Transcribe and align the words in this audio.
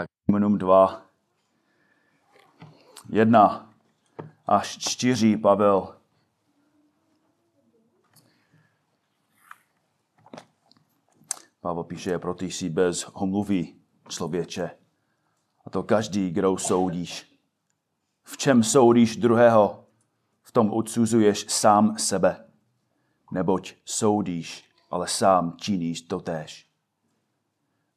Tak 0.00 0.08
jenom 0.34 0.58
dva. 0.58 1.02
Jedna 3.08 3.72
až 4.46 4.78
čtyři, 4.78 5.36
Pavel. 5.36 5.96
Pavel 11.60 11.84
píše, 11.84 12.18
pro 12.18 12.34
ty 12.34 12.50
jsi 12.50 12.70
bez 12.70 13.02
homluvy 13.14 13.74
člověče. 14.08 14.70
A 15.66 15.70
to 15.70 15.82
každý, 15.82 16.30
kdo 16.30 16.58
soudíš. 16.58 17.38
V 18.22 18.36
čem 18.36 18.62
soudíš 18.62 19.16
druhého, 19.16 19.86
v 20.42 20.52
tom 20.52 20.72
odsuzuješ 20.72 21.46
sám 21.48 21.98
sebe. 21.98 22.48
Neboť 23.32 23.74
soudíš, 23.84 24.64
ale 24.90 25.08
sám 25.08 25.56
činíš 25.56 26.02
to 26.02 26.20
též. 26.20 26.66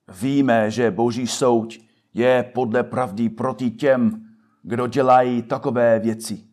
Víme, 0.08 0.72
že 0.72 0.92
boží 0.92 1.28
soud 1.28 1.93
je 2.14 2.52
podle 2.54 2.84
pravdy 2.84 3.30
proti 3.30 3.72
těm, 3.72 4.26
kdo 4.62 4.88
dělají 4.88 5.42
takové 5.42 6.00
věci. 6.00 6.44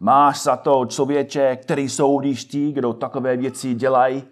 Máš 0.00 0.42
za 0.42 0.56
to 0.56 0.86
člověče, 0.86 1.56
který 1.56 1.88
soudíš 1.88 2.44
ty, 2.44 2.72
kdo 2.72 2.92
takové 2.92 3.36
věci 3.36 3.74
dělají 3.74 4.24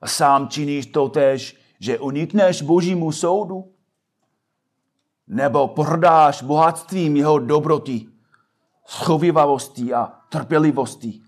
a 0.00 0.06
sám 0.06 0.48
činíš 0.48 0.86
to 0.86 1.08
tež, 1.08 1.56
že 1.80 1.98
unikneš 1.98 2.62
božímu 2.62 3.12
soudu? 3.12 3.72
Nebo 5.26 5.68
prodáš 5.68 6.42
bohatstvím 6.42 7.16
jeho 7.16 7.38
dobroty, 7.38 8.06
schovivavosti 8.86 9.94
a 9.94 10.12
trpělivosti 10.28 11.20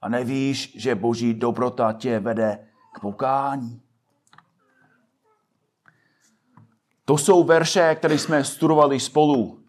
a 0.00 0.08
nevíš, 0.08 0.76
že 0.76 0.94
boží 0.94 1.34
dobrota 1.34 1.92
tě 1.92 2.20
vede 2.20 2.68
k 2.94 3.00
pokání? 3.00 3.82
To 7.10 7.18
jsou 7.18 7.44
verše, 7.44 7.94
které 7.94 8.18
jsme 8.18 8.44
studovali 8.44 9.00
spolu 9.00 9.64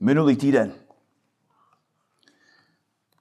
minulý 0.00 0.36
týden. 0.36 0.72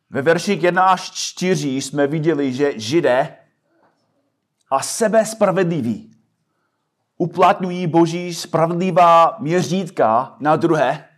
Ve 0.10 0.22
verších 0.22 0.64
1 0.64 0.84
až 0.84 1.12
4 1.12 1.70
jsme 1.70 2.08
viděli, 2.08 2.54
že 2.54 2.80
židé 2.80 3.38
a 4.72 4.82
sebe 4.82 5.26
spravedliví 5.26 6.12
uplatňují 7.18 7.88
boží 7.88 8.34
spravedlivá 8.34 9.38
měřítka 9.40 10.36
na 10.40 10.56
druhé, 10.56 11.10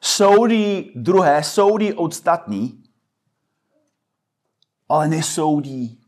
soudí 0.00 0.92
druhé, 0.96 1.42
soudí 1.42 1.92
ostatní, 1.92 2.84
ale 4.88 5.08
nesoudí 5.08 6.00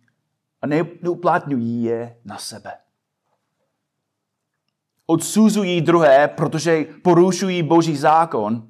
a 0.62 0.66
neuplatňují 0.66 1.82
je 1.82 2.20
na 2.24 2.38
sebe 2.38 2.85
odsuzují 5.06 5.80
druhé, 5.80 6.28
protože 6.28 6.84
porušují 7.02 7.62
boží 7.62 7.96
zákon, 7.96 8.68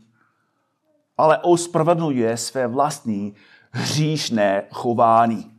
ale 1.19 1.39
ospravedlňuje 1.39 2.37
své 2.37 2.67
vlastní 2.67 3.35
hříšné 3.71 4.63
chování. 4.71 5.57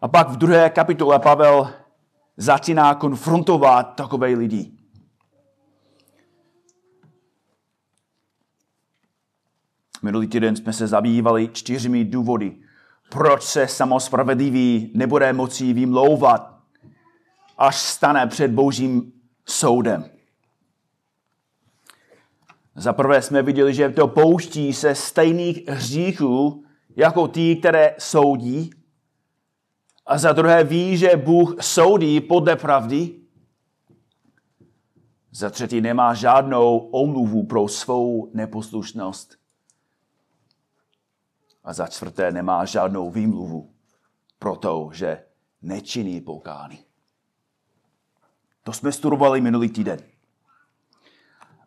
A 0.00 0.08
pak 0.08 0.28
v 0.28 0.36
druhé 0.36 0.70
kapitole 0.70 1.18
Pavel 1.18 1.70
začíná 2.36 2.94
konfrontovat 2.94 3.94
takové 3.94 4.28
lidi. 4.28 4.72
Minulý 10.02 10.26
týden 10.26 10.56
jsme 10.56 10.72
se 10.72 10.86
zabývali 10.86 11.48
čtyřmi 11.52 12.04
důvody, 12.04 12.56
proč 13.10 13.42
se 13.42 13.68
samospravedlivý 13.68 14.92
nebude 14.94 15.32
moci 15.32 15.72
vymlouvat 15.72 16.57
až 17.58 17.76
stane 17.76 18.26
před 18.26 18.50
božím 18.50 19.12
soudem. 19.46 20.10
Za 22.74 22.92
prvé 22.92 23.22
jsme 23.22 23.42
viděli, 23.42 23.74
že 23.74 23.88
to 23.88 24.08
pouští 24.08 24.72
se 24.72 24.94
stejných 24.94 25.68
hříchů 25.68 26.64
jako 26.96 27.28
ty, 27.28 27.56
které 27.56 27.94
soudí. 27.98 28.70
A 30.06 30.18
za 30.18 30.32
druhé 30.32 30.64
ví, 30.64 30.96
že 30.96 31.16
Bůh 31.16 31.54
soudí 31.60 32.20
podle 32.20 32.56
pravdy. 32.56 33.20
Za 35.30 35.50
třetí 35.50 35.80
nemá 35.80 36.14
žádnou 36.14 36.78
omluvu 36.78 37.46
pro 37.46 37.68
svou 37.68 38.30
neposlušnost. 38.34 39.38
A 41.64 41.72
za 41.72 41.86
čtvrté 41.86 42.32
nemá 42.32 42.64
žádnou 42.64 43.10
výmluvu 43.10 43.74
pro 44.38 44.56
to, 44.56 44.90
že 44.92 45.24
nečiní 45.62 46.20
pokání. 46.20 46.87
To 48.68 48.72
jsme 48.72 48.92
studovali 48.92 49.40
minulý 49.40 49.68
týden. 49.68 49.98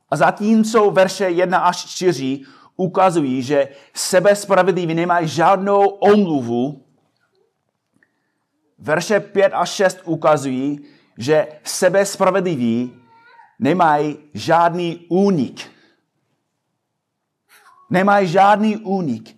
A 0.10 0.16
zatímco 0.16 0.92
verše 0.92 1.30
1 1.30 1.60
až 1.60 1.86
4 1.86 2.42
ukazují, 2.76 3.42
že 3.42 3.70
sebe 3.94 4.36
spravedliví 4.36 4.94
nemají 4.94 5.28
žádnou 5.28 5.88
omluvu, 5.88 6.86
verše 8.78 9.20
5 9.20 9.54
až 9.54 9.70
6 9.70 10.00
ukazují, 10.06 10.86
že 11.18 11.48
sebe 11.64 12.06
spravedliví 12.06 13.02
nemají 13.60 14.18
žádný 14.34 15.06
únik. 15.10 15.70
Nemají 17.90 18.28
žádný 18.28 18.78
únik. 18.78 19.38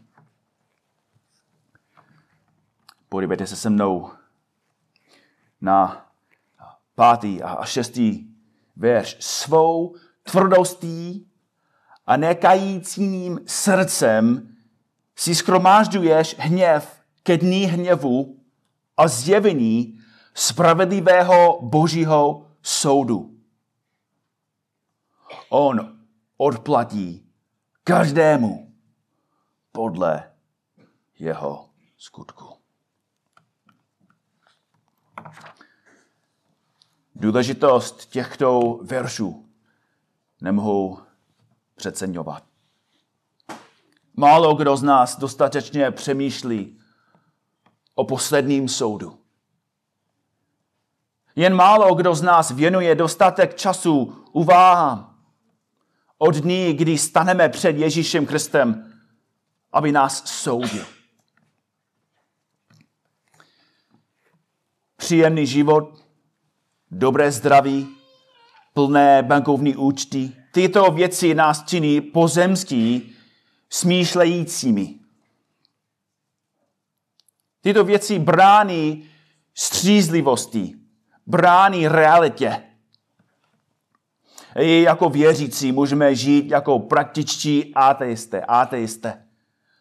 Podívejte 3.10 3.48
se 3.48 3.56
se 3.56 3.70
mnou 3.70 4.12
na 5.62 6.04
pátý 6.96 7.42
a 7.42 7.66
šestý 7.66 8.28
verš. 8.76 9.18
Svou 9.20 9.96
tvrdostí 10.24 11.28
a 12.06 12.18
nekajícím 12.18 13.40
srdcem 13.46 14.56
si 15.16 15.36
skromážďuješ 15.36 16.36
hněv 16.40 17.04
ke 17.24 17.38
dní 17.38 17.66
hněvu 17.66 18.40
a 18.98 19.08
zjevení 19.08 20.00
spravedlivého 20.34 21.60
božího 21.62 22.48
soudu. 22.62 23.38
On 25.50 25.98
odplatí 26.38 27.30
každému 27.84 28.74
podle 29.72 30.32
jeho 31.20 31.70
skutku. 31.98 32.53
Důležitost 37.16 38.06
těchto 38.06 38.80
veršů 38.84 39.50
nemohou 40.42 41.00
přeceňovat. 41.76 42.44
Málo 44.16 44.56
kdo 44.56 44.78
z 44.78 44.84
nás 44.84 45.20
dostatečně 45.20 45.92
přemýšlí 45.92 46.80
o 47.96 48.06
posledním 48.06 48.70
soudu. 48.70 49.20
Jen 51.36 51.56
málo 51.56 51.96
kdo 51.96 52.16
z 52.16 52.22
nás 52.22 52.52
věnuje 52.52 52.96
dostatek 52.96 53.56
času 53.56 54.26
uváhám 54.32 55.20
od 56.18 56.36
dní, 56.36 56.74
kdy 56.74 56.98
staneme 56.98 57.50
před 57.50 57.78
Ježíšem 57.78 58.26
Kristem, 58.26 58.94
aby 59.72 59.92
nás 59.92 60.26
soudil. 60.26 60.86
Příjemný 64.96 65.48
život 65.48 66.03
dobré 66.94 67.32
zdraví, 67.32 67.88
plné 68.74 69.24
bankovní 69.24 69.76
účty. 69.76 70.32
Tyto 70.54 70.92
věci 70.92 71.36
nás 71.36 71.64
činí 71.66 72.02
pozemský, 72.02 73.14
smýšlejícími. 73.70 74.96
Tyto 77.62 77.84
věci 77.84 78.20
brání 78.20 79.10
střízlivosti, 79.56 80.76
brání 81.26 81.88
realitě. 81.88 82.64
I 84.56 84.82
jako 84.82 85.10
věřící 85.10 85.72
můžeme 85.72 86.16
žít 86.16 86.52
jako 86.52 86.80
praktičtí 86.80 87.74
ateisté, 87.76 88.42
ateisté. 88.42 89.26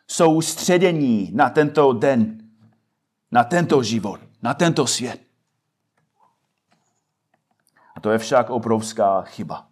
Soustředění 0.08 1.30
na 1.34 1.50
tento 1.50 1.92
den, 1.92 2.38
na 3.30 3.44
tento 3.44 3.82
život, 3.82 4.20
na 4.42 4.54
tento 4.54 4.86
svět. 4.86 5.21
To 8.02 8.10
je 8.10 8.18
však 8.18 8.50
obrovská 8.50 9.22
chyba. 9.22 9.70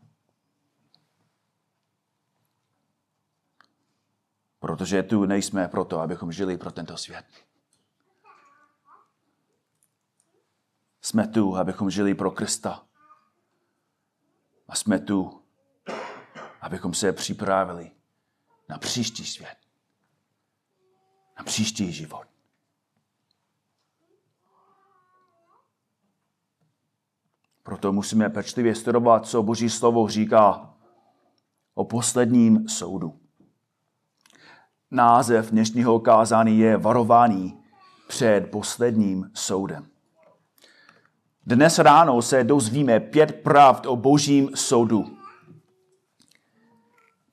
Protože 4.58 5.02
tu 5.02 5.24
nejsme 5.24 5.68
proto, 5.68 6.00
abychom 6.00 6.32
žili 6.32 6.58
pro 6.58 6.72
tento 6.72 6.96
svět. 6.96 7.26
Jsme 11.02 11.28
tu, 11.28 11.56
abychom 11.56 11.90
žili 11.90 12.14
pro 12.14 12.30
Krista. 12.30 12.86
A 14.68 14.74
jsme 14.76 14.98
tu, 14.98 15.42
abychom 16.60 16.94
se 16.94 17.12
připravili 17.12 17.90
na 18.68 18.78
příští 18.78 19.26
svět. 19.26 19.56
Na 21.38 21.44
příští 21.44 21.92
život. 21.92 22.29
Proto 27.62 27.92
musíme 27.92 28.30
pečlivě 28.30 28.74
studovat, 28.74 29.26
co 29.26 29.42
Boží 29.42 29.70
slovo 29.70 30.08
říká 30.08 30.74
o 31.74 31.84
posledním 31.84 32.68
soudu. 32.68 33.20
Název 34.90 35.50
dnešního 35.50 36.00
kázání 36.00 36.58
je 36.58 36.76
varování 36.76 37.60
před 38.08 38.50
posledním 38.50 39.30
soudem. 39.34 39.86
Dnes 41.46 41.78
ráno 41.78 42.22
se 42.22 42.44
dozvíme 42.44 43.00
pět 43.00 43.42
pravd 43.42 43.86
o 43.86 43.96
božím 43.96 44.50
soudu. 44.54 45.16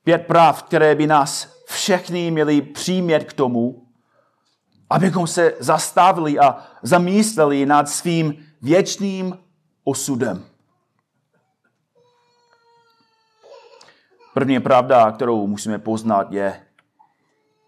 Pět 0.04 0.26
pravd, 0.26 0.62
které 0.62 0.94
by 0.94 1.06
nás 1.06 1.62
všechny 1.66 2.30
měly 2.30 2.62
přimět 2.62 3.24
k 3.24 3.32
tomu, 3.32 3.86
abychom 4.90 5.26
se 5.26 5.54
zastavili 5.60 6.38
a 6.38 6.64
zamysleli 6.82 7.66
nad 7.66 7.88
svým 7.88 8.46
věčným 8.62 9.38
osudem. 9.84 10.46
První 14.34 14.60
pravda, 14.60 15.12
kterou 15.12 15.46
musíme 15.46 15.78
poznat, 15.78 16.32
je, 16.32 16.66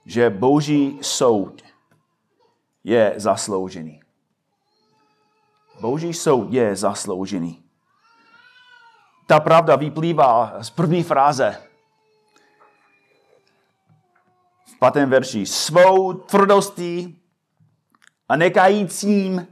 že 0.06 0.30
boží 0.30 0.98
soud 1.02 1.62
je 2.84 3.14
zasloužený. 3.16 4.00
Boží 5.80 6.14
soud 6.14 6.52
je 6.52 6.76
zasloužený. 6.76 7.64
Ta 9.26 9.40
pravda 9.40 9.76
vyplývá 9.76 10.62
z 10.62 10.70
první 10.70 11.02
fráze. 11.02 11.62
V 14.64 14.78
pátém 14.78 15.10
verši. 15.10 15.46
Svou 15.46 16.12
tvrdostí 16.12 17.22
a 18.28 18.36
nekajícím, 18.36 19.46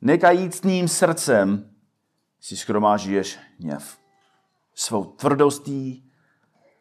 nekajícným 0.00 0.88
srdcem 0.88 1.70
si 2.40 2.56
skromážíš 2.56 3.38
hněv. 3.60 3.98
Svou 4.74 5.04
tvrdostí 5.04 6.10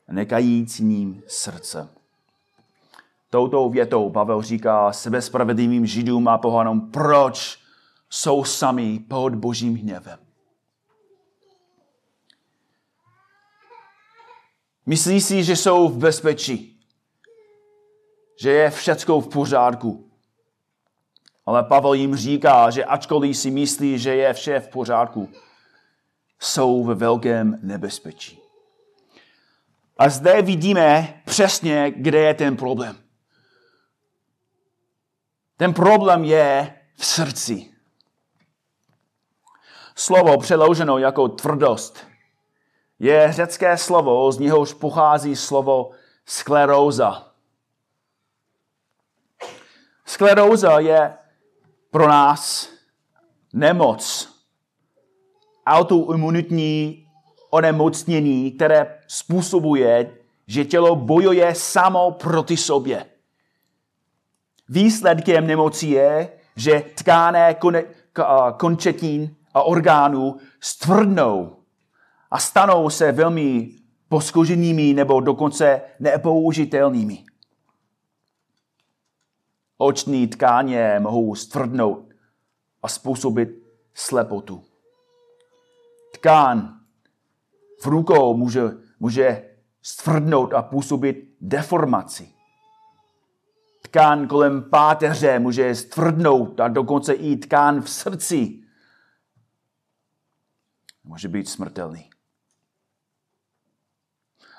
a 0.07 0.13
nekajícím 0.13 1.23
srdcem. 1.27 1.89
Touto 3.29 3.69
větou 3.69 4.09
Pavel 4.09 4.41
říká 4.41 4.93
sebespravedlivým 4.93 5.85
židům 5.85 6.27
a 6.27 6.37
pohanům, 6.37 6.91
proč 6.91 7.59
jsou 8.09 8.43
sami 8.43 8.99
pod 8.99 9.35
božím 9.35 9.75
hněvem. 9.75 10.19
Myslí 14.85 15.21
si, 15.21 15.43
že 15.43 15.55
jsou 15.55 15.89
v 15.89 15.97
bezpečí, 15.97 16.79
že 18.41 18.49
je 18.51 18.71
všecko 18.71 19.21
v 19.21 19.29
pořádku. 19.29 20.06
Ale 21.47 21.63
Pavel 21.63 21.93
jim 21.93 22.15
říká, 22.15 22.69
že 22.69 22.85
ačkoliv 22.85 23.37
si 23.37 23.51
myslí, 23.51 23.99
že 23.99 24.15
je 24.15 24.33
vše 24.33 24.59
v 24.59 24.67
pořádku, 24.67 25.29
jsou 26.39 26.83
ve 26.83 26.95
velkém 26.95 27.59
nebezpečí. 27.61 28.41
A 29.97 30.09
zde 30.09 30.41
vidíme 30.41 31.21
přesně, 31.25 31.91
kde 31.91 32.19
je 32.19 32.33
ten 32.33 32.57
problém. 32.57 32.97
Ten 35.57 35.73
problém 35.73 36.23
je 36.23 36.75
v 36.95 37.05
srdci. 37.05 37.71
Slovo 39.95 40.37
přeloženo 40.37 40.97
jako 40.97 41.27
tvrdost 41.27 42.07
je 42.99 43.33
řecké 43.33 43.77
slovo, 43.77 44.31
z 44.31 44.39
něhož 44.39 44.73
pochází 44.73 45.35
slovo 45.35 45.91
skleróza. 46.25 47.31
Skleróza 50.05 50.79
je 50.79 51.17
pro 51.91 52.07
nás 52.07 52.69
nemoc, 53.53 54.29
autoimunitní 55.65 57.07
onemocnění, 57.49 58.51
které 58.51 58.99
způsobuje, 59.07 60.11
že 60.47 60.65
tělo 60.65 60.95
bojuje 60.95 61.55
samo 61.55 62.11
proti 62.11 62.57
sobě. 62.57 63.05
Výsledkem 64.69 65.47
nemoci 65.47 65.87
je, 65.87 66.29
že 66.55 66.83
tkáné 66.95 67.55
končetín 68.57 69.35
a 69.53 69.61
orgánů 69.61 70.37
stvrdnou 70.59 71.57
a 72.31 72.39
stanou 72.39 72.89
se 72.89 73.11
velmi 73.11 73.69
poskoženými 74.09 74.93
nebo 74.93 75.19
dokonce 75.19 75.81
nepoužitelnými. 75.99 77.23
Oční 79.77 80.27
tkáně 80.27 80.99
mohou 80.99 81.35
stvrdnout 81.35 82.13
a 82.83 82.87
způsobit 82.87 83.49
slepotu. 83.93 84.63
Tkán 86.13 86.79
v 87.81 87.85
rukou 87.85 88.37
může, 88.37 88.61
může 88.99 89.55
stvrdnout 89.81 90.53
a 90.53 90.61
působit 90.61 91.35
deformaci. 91.41 92.33
Tkán 93.81 94.27
kolem 94.27 94.69
páteře 94.69 95.39
může 95.39 95.75
stvrdnout 95.75 96.59
a 96.59 96.67
dokonce 96.67 97.13
i 97.13 97.35
tkán 97.35 97.81
v 97.81 97.89
srdci 97.89 98.63
může 101.03 101.27
být 101.27 101.49
smrtelný. 101.49 102.09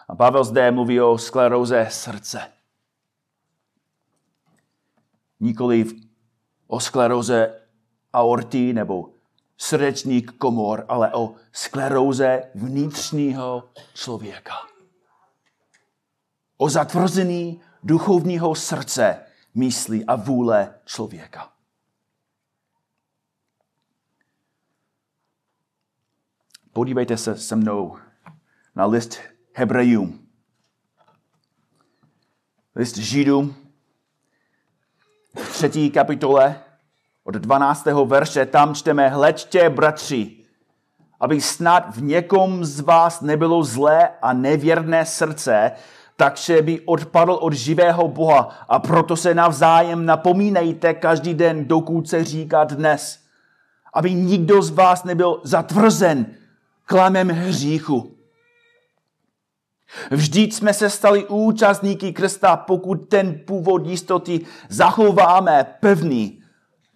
A 0.08 0.14
Pavel 0.14 0.44
zde 0.44 0.70
mluví 0.70 1.00
o 1.00 1.18
skleróze 1.18 1.86
srdce. 1.90 2.52
Nikoliv 5.40 5.92
o 6.66 6.80
skleróze 6.80 7.60
aorty 8.12 8.72
nebo 8.72 9.12
srdečních 9.56 10.26
komor, 10.26 10.84
ale 10.88 11.14
o 11.14 11.34
skleróze 11.52 12.42
vnitřního 12.54 13.70
člověka. 13.94 14.54
O 16.56 16.70
zatvrzení 16.70 17.60
duchovního 17.82 18.54
srdce, 18.54 19.26
myslí 19.54 20.04
a 20.04 20.16
vůle 20.16 20.74
člověka. 20.84 21.52
Podívejte 26.72 27.16
se 27.16 27.36
se 27.36 27.56
mnou 27.56 27.98
na 28.74 28.86
list 28.86 29.18
Hebrejům. 29.54 30.28
List 32.74 32.96
Židům 32.96 33.67
v 35.36 35.52
třetí 35.52 35.90
kapitole 35.90 36.56
od 37.24 37.34
12. 37.34 37.86
verše 38.04 38.46
tam 38.46 38.74
čteme 38.74 39.08
Hleďte, 39.08 39.70
bratři, 39.70 40.30
aby 41.20 41.40
snad 41.40 41.96
v 41.96 42.02
někom 42.02 42.64
z 42.64 42.80
vás 42.80 43.20
nebylo 43.20 43.62
zlé 43.62 44.08
a 44.22 44.32
nevěrné 44.32 45.06
srdce, 45.06 45.72
takže 46.16 46.62
by 46.62 46.80
odpadl 46.80 47.32
od 47.32 47.52
živého 47.52 48.08
Boha 48.08 48.64
a 48.68 48.78
proto 48.78 49.16
se 49.16 49.34
navzájem 49.34 50.06
napomínejte 50.06 50.94
každý 50.94 51.34
den, 51.34 51.64
dokud 51.64 52.08
se 52.08 52.24
říká 52.24 52.64
dnes, 52.64 53.18
aby 53.94 54.14
nikdo 54.14 54.62
z 54.62 54.70
vás 54.70 55.04
nebyl 55.04 55.40
zatvrzen 55.44 56.26
klamem 56.84 57.28
hříchu. 57.28 58.17
Vždyť 60.10 60.54
jsme 60.54 60.74
se 60.74 60.90
stali 60.90 61.26
účastníky 61.26 62.12
Krista, 62.12 62.56
pokud 62.56 62.94
ten 62.94 63.40
původ 63.46 63.86
jistoty 63.86 64.46
zachováme 64.68 65.76
pevný 65.80 66.42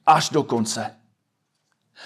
až 0.07 0.31
do 0.31 0.43
konce. 0.43 0.97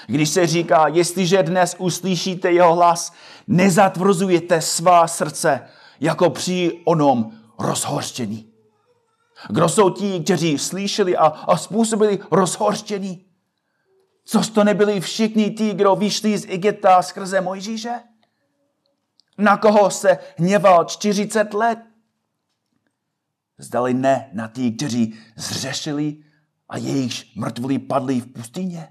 Když 0.06 0.28
se 0.28 0.46
říká, 0.46 0.88
jestliže 0.88 1.42
dnes 1.42 1.76
uslyšíte 1.78 2.52
jeho 2.52 2.74
hlas, 2.74 3.12
nezatvrzujete 3.46 4.60
svá 4.60 5.08
srdce, 5.08 5.68
jako 6.00 6.30
při 6.30 6.80
onom 6.84 7.32
rozhořčení. 7.58 8.52
Kdo 9.48 9.68
jsou 9.68 9.90
ti, 9.90 10.20
kteří 10.20 10.58
slyšeli 10.58 11.16
a, 11.16 11.26
a 11.26 11.56
způsobili 11.56 12.18
rozhořčení? 12.30 13.24
Což 14.24 14.48
to 14.48 14.64
nebyli 14.64 15.00
všichni 15.00 15.50
ti, 15.50 15.74
kdo 15.74 15.96
vyšli 15.96 16.38
z 16.38 16.46
Egypta 16.48 17.02
skrze 17.02 17.40
Mojžíše? 17.40 18.00
Na 19.38 19.56
koho 19.56 19.90
se 19.90 20.18
hněval 20.36 20.84
40 20.84 21.54
let? 21.54 21.78
Zdali 23.58 23.94
ne 23.94 24.30
na 24.32 24.48
ty, 24.48 24.70
kteří 24.70 25.18
zřešili 25.36 26.16
a 26.68 26.76
jejichž 26.76 27.34
mrtvoli 27.34 27.78
padli 27.78 28.20
v 28.20 28.26
pustině? 28.26 28.88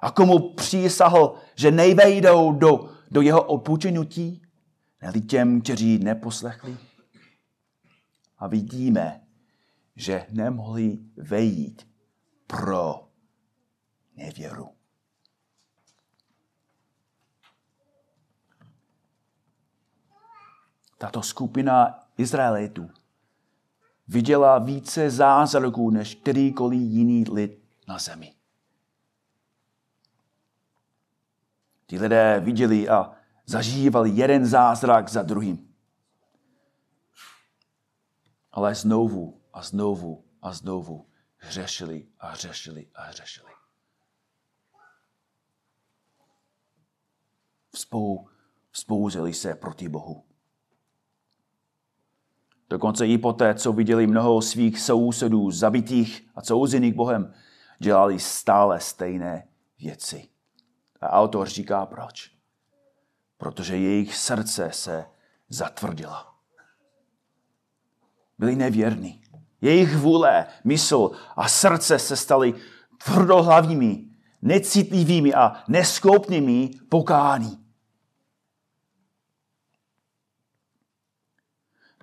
A 0.00 0.10
komu 0.10 0.54
přísahl, 0.54 1.34
že 1.54 1.70
nejvejdou 1.70 2.52
do, 2.52 2.90
do 3.10 3.20
jeho 3.20 3.42
odpočinutí? 3.42 4.42
Neli 5.02 5.20
těm, 5.20 5.60
kteří 5.60 5.98
neposlechli? 5.98 6.76
A 8.38 8.46
vidíme, 8.46 9.20
že 9.96 10.26
nemohli 10.30 10.98
vejít 11.16 11.88
pro 12.46 13.08
nevěru. 14.16 14.77
Tato 20.98 21.22
skupina 21.22 22.06
Izraelitů 22.16 22.90
viděla 24.08 24.58
více 24.58 25.10
zázraků 25.10 25.90
než 25.90 26.14
kterýkoliv 26.14 26.80
jiný 26.80 27.24
lid 27.32 27.62
na 27.88 27.98
zemi. 27.98 28.34
Ti 31.86 31.98
lidé 31.98 32.40
viděli 32.40 32.88
a 32.88 33.12
zažívali 33.46 34.10
jeden 34.10 34.46
zázrak 34.46 35.08
za 35.08 35.22
druhým. 35.22 35.74
Ale 38.52 38.74
znovu 38.74 39.40
a 39.52 39.62
znovu 39.62 40.24
a 40.42 40.52
znovu 40.52 41.06
hřešili 41.36 42.08
a 42.20 42.30
hřešili 42.30 42.90
a 42.94 43.02
hřešili. 43.02 43.52
Spou, 47.74 48.28
spouzili 48.72 49.34
se 49.34 49.54
proti 49.54 49.88
Bohu. 49.88 50.27
Dokonce 52.70 53.06
i 53.06 53.18
poté, 53.18 53.54
co 53.54 53.72
viděli 53.72 54.06
mnoho 54.06 54.42
svých 54.42 54.80
sousedů 54.80 55.50
zabitých 55.50 56.28
a 56.34 56.42
souzených 56.42 56.94
Bohem, 56.94 57.34
dělali 57.78 58.18
stále 58.18 58.80
stejné 58.80 59.48
věci. 59.80 60.28
A 61.00 61.10
autor 61.10 61.48
říká 61.48 61.86
proč. 61.86 62.30
Protože 63.38 63.76
jejich 63.76 64.16
srdce 64.16 64.70
se 64.72 65.06
zatvrdila. 65.48 66.34
Byli 68.38 68.56
nevěrní. 68.56 69.22
Jejich 69.60 69.96
vůle, 69.96 70.46
mysl 70.64 71.10
a 71.36 71.48
srdce 71.48 71.98
se 71.98 72.16
staly 72.16 72.54
tvrdohlavými, 73.04 74.04
necitlivými 74.42 75.34
a 75.34 75.64
neschopnými 75.68 76.70
pokání. 76.88 77.67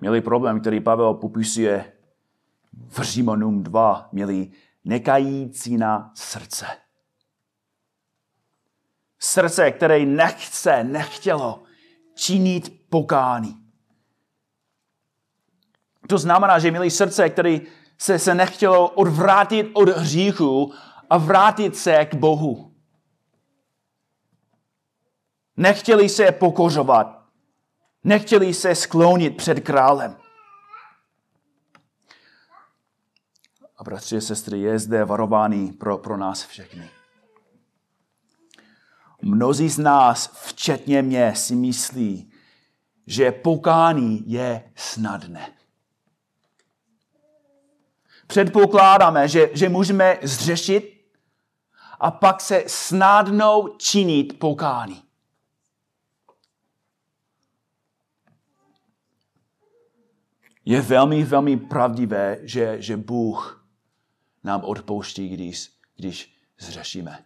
Měli 0.00 0.20
problém, 0.20 0.60
který 0.60 0.80
Pavel 0.80 1.14
popisuje 1.14 1.92
v 2.88 3.02
Římanům 3.02 3.62
2. 3.62 4.08
Měli 4.12 4.50
nekající 4.84 5.76
na 5.76 6.12
srdce. 6.14 6.66
Srdce, 9.18 9.70
které 9.70 10.06
nechce, 10.06 10.84
nechtělo 10.84 11.62
činit 12.14 12.86
pokání. 12.90 13.66
To 16.08 16.18
znamená, 16.18 16.58
že 16.58 16.70
měli 16.70 16.90
srdce, 16.90 17.28
které 17.28 17.58
se, 17.98 18.18
se 18.18 18.34
nechtělo 18.34 18.88
odvrátit 18.88 19.70
od 19.72 19.88
hříchu 19.88 20.72
a 21.10 21.18
vrátit 21.18 21.76
se 21.76 22.04
k 22.04 22.14
Bohu. 22.14 22.74
Nechtěli 25.56 26.08
se 26.08 26.32
pokořovat. 26.32 27.15
Nechtěli 28.06 28.54
se 28.54 28.74
sklonit 28.74 29.36
před 29.36 29.60
králem. 29.60 30.16
A 33.76 33.84
bratři 33.84 34.16
a 34.16 34.20
sestry, 34.20 34.60
je 34.60 34.78
zde 34.78 35.04
varování 35.04 35.72
pro, 35.72 35.98
pro 35.98 36.16
nás 36.16 36.46
všechny. 36.46 36.90
Mnozí 39.22 39.68
z 39.68 39.78
nás, 39.78 40.30
včetně 40.46 41.02
mě, 41.02 41.34
si 41.36 41.54
myslí, 41.54 42.32
že 43.06 43.32
pokání 43.32 44.30
je 44.30 44.72
snadné. 44.76 45.52
Předpokládáme, 48.26 49.28
že, 49.28 49.50
že 49.52 49.68
můžeme 49.68 50.18
zřešit 50.22 51.06
a 52.00 52.10
pak 52.10 52.40
se 52.40 52.64
snadno 52.66 53.68
činit 53.78 54.38
pokání. 54.38 55.05
Je 60.68 60.80
velmi, 60.80 61.24
velmi 61.24 61.56
pravdivé, 61.56 62.38
že, 62.42 62.82
že 62.82 62.96
Bůh 62.96 63.66
nám 64.44 64.64
odpouští, 64.64 65.28
když, 65.28 65.70
když 65.96 66.36
zřešíme. 66.58 67.18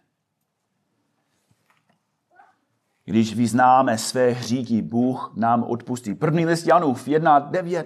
Když 3.05 3.35
vyznáme 3.35 3.97
své 3.97 4.29
hříky, 4.29 4.81
Bůh 4.81 5.33
nám 5.35 5.63
odpustí. 5.63 6.15
První 6.15 6.45
list 6.45 6.67
Janův 6.67 7.07
1.9. 7.07 7.85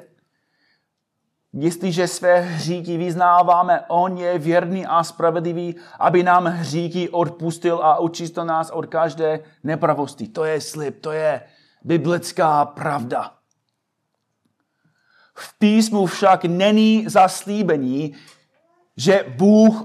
Jestliže 1.53 2.07
své 2.07 2.39
hříky 2.39 2.97
vyznáváme, 2.97 3.81
On 3.87 4.17
je 4.17 4.39
věrný 4.39 4.85
a 4.85 5.03
spravedlivý, 5.03 5.75
aby 5.99 6.23
nám 6.23 6.45
hříky 6.45 7.09
odpustil 7.09 7.79
a 7.83 7.95
očistil 7.95 8.45
nás 8.45 8.69
od 8.69 8.85
každé 8.85 9.39
nepravosti. 9.63 10.27
To 10.27 10.43
je 10.43 10.61
slib, 10.61 11.01
to 11.01 11.11
je 11.11 11.41
biblická 11.83 12.65
pravda. 12.65 13.44
V 15.37 15.59
písmu 15.59 16.05
však 16.05 16.45
není 16.45 17.05
zaslíbení, 17.07 18.15
že 18.97 19.25
Bůh 19.37 19.83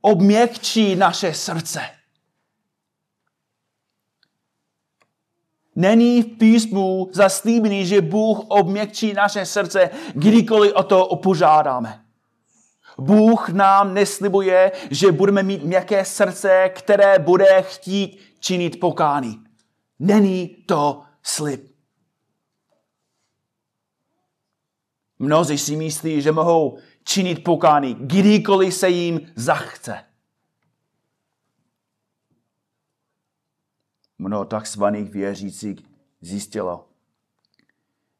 obměkčí 0.00 0.96
naše 0.96 1.34
srdce. 1.34 1.80
Není 5.76 6.22
v 6.22 6.26
písmu 6.26 7.10
zaslíbený, 7.12 7.86
že 7.86 8.00
Bůh 8.00 8.38
obměkčí 8.48 9.12
naše 9.12 9.46
srdce, 9.46 9.90
kdykoliv 10.14 10.72
o 10.74 10.82
to 10.82 11.06
opožádáme. 11.06 12.04
Bůh 12.98 13.48
nám 13.48 13.94
neslibuje, 13.94 14.72
že 14.90 15.12
budeme 15.12 15.42
mít 15.42 15.62
měkké 15.64 16.04
srdce, 16.04 16.70
které 16.74 17.18
bude 17.18 17.62
chtít 17.62 18.20
činit 18.40 18.80
pokání. 18.80 19.44
Není 19.98 20.48
to 20.48 21.02
slib. 21.22 21.67
Mnozí 25.18 25.58
si 25.58 25.76
myslí, 25.76 26.22
že 26.22 26.32
mohou 26.32 26.78
činit 27.04 27.44
pokání, 27.44 27.94
kdykoliv 27.94 28.74
se 28.74 28.88
jim 28.88 29.32
zachce. 29.36 30.04
Mnoho 34.18 34.44
takzvaných 34.44 35.10
věřících 35.10 35.78
zjistilo, 36.20 36.88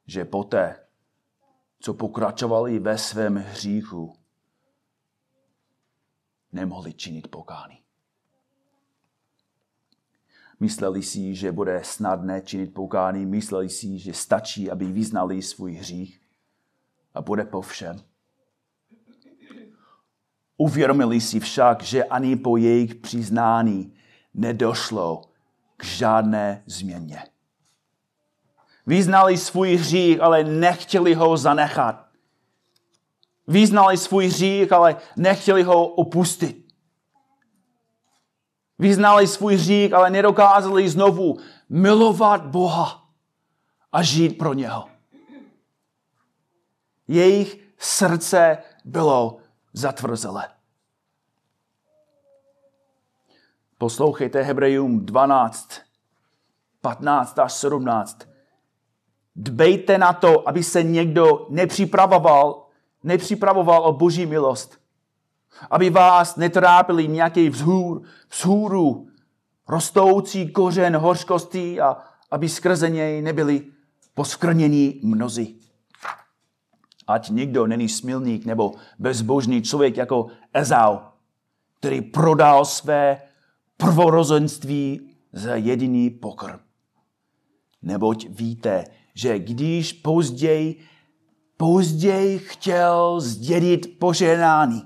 že 0.06 0.24
poté, 0.24 0.86
co 1.80 1.94
pokračovali 1.94 2.78
ve 2.78 2.98
svém 2.98 3.36
hříchu, 3.36 4.16
nemohli 6.52 6.92
činit 6.94 7.28
pokání. 7.28 7.78
Mysleli 10.60 11.02
si, 11.02 11.34
že 11.34 11.52
bude 11.52 11.80
snadné 11.84 12.42
činit 12.42 12.74
pokání, 12.74 13.26
mysleli 13.26 13.68
si, 13.68 13.98
že 13.98 14.14
stačí, 14.14 14.70
aby 14.70 14.84
vyznali 14.84 15.42
svůj 15.42 15.72
hřích 15.72 16.20
a 17.18 17.22
bude 17.22 17.44
po 17.44 17.60
všem. 17.60 18.00
Uvědomili 20.56 21.20
si 21.20 21.40
však, 21.40 21.82
že 21.82 22.04
ani 22.04 22.36
po 22.36 22.56
jejich 22.56 22.94
přiznání 22.94 23.94
nedošlo 24.34 25.22
k 25.76 25.84
žádné 25.84 26.62
změně. 26.66 27.22
Vyznali 28.86 29.36
svůj 29.36 29.74
hřích, 29.76 30.20
ale 30.20 30.44
nechtěli 30.44 31.14
ho 31.14 31.36
zanechat. 31.36 32.06
Vyznali 33.46 33.96
svůj 33.96 34.26
hřích, 34.26 34.72
ale 34.72 34.96
nechtěli 35.16 35.62
ho 35.62 35.86
opustit. 35.86 36.68
Vyznali 38.78 39.26
svůj 39.26 39.54
hřích, 39.56 39.92
ale 39.92 40.10
nedokázali 40.10 40.88
znovu 40.88 41.38
milovat 41.68 42.46
Boha 42.46 43.08
a 43.92 44.02
žít 44.02 44.38
pro 44.38 44.54
něho. 44.54 44.97
Jejich 47.08 47.58
srdce 47.78 48.58
bylo 48.84 49.36
zatvrzele. 49.72 50.48
Poslouchejte 53.78 54.42
Hebrejům 54.42 55.06
12, 55.06 55.68
15 56.80 57.38
až 57.38 57.52
17. 57.52 58.18
Dbejte 59.36 59.98
na 59.98 60.12
to, 60.12 60.48
aby 60.48 60.62
se 60.62 60.82
někdo 60.82 61.46
nepřipravoval, 61.50 62.66
nepřipravoval 63.02 63.86
o 63.86 63.92
boží 63.92 64.26
milost. 64.26 64.78
Aby 65.70 65.90
vás 65.90 66.36
netrápili 66.36 67.08
nějaký 67.08 67.48
vzhůr, 67.48 68.02
vzhůru, 68.30 69.08
rostoucí 69.68 70.52
kořen 70.52 70.96
hořkosti 70.96 71.80
a 71.80 71.96
aby 72.30 72.48
skrze 72.48 72.90
něj 72.90 73.22
nebyli 73.22 73.66
poskrnění 74.14 75.00
mnozí. 75.02 75.67
Ať 77.08 77.28
nikdo 77.30 77.66
není 77.66 77.88
smilník 77.88 78.44
nebo 78.44 78.72
bezbožný 78.98 79.62
člověk 79.62 79.96
jako 79.96 80.26
Ezau, 80.54 80.98
který 81.78 82.00
prodal 82.00 82.64
své 82.64 83.22
prvorozenství 83.76 85.10
za 85.32 85.54
jediný 85.54 86.10
pokrm. 86.10 86.58
Neboť 87.82 88.26
víte, 88.28 88.84
že 89.14 89.38
když 89.38 89.92
později, 89.92 90.80
později 91.56 92.38
chtěl 92.38 93.20
zdědit 93.20 93.98
poženání, 93.98 94.82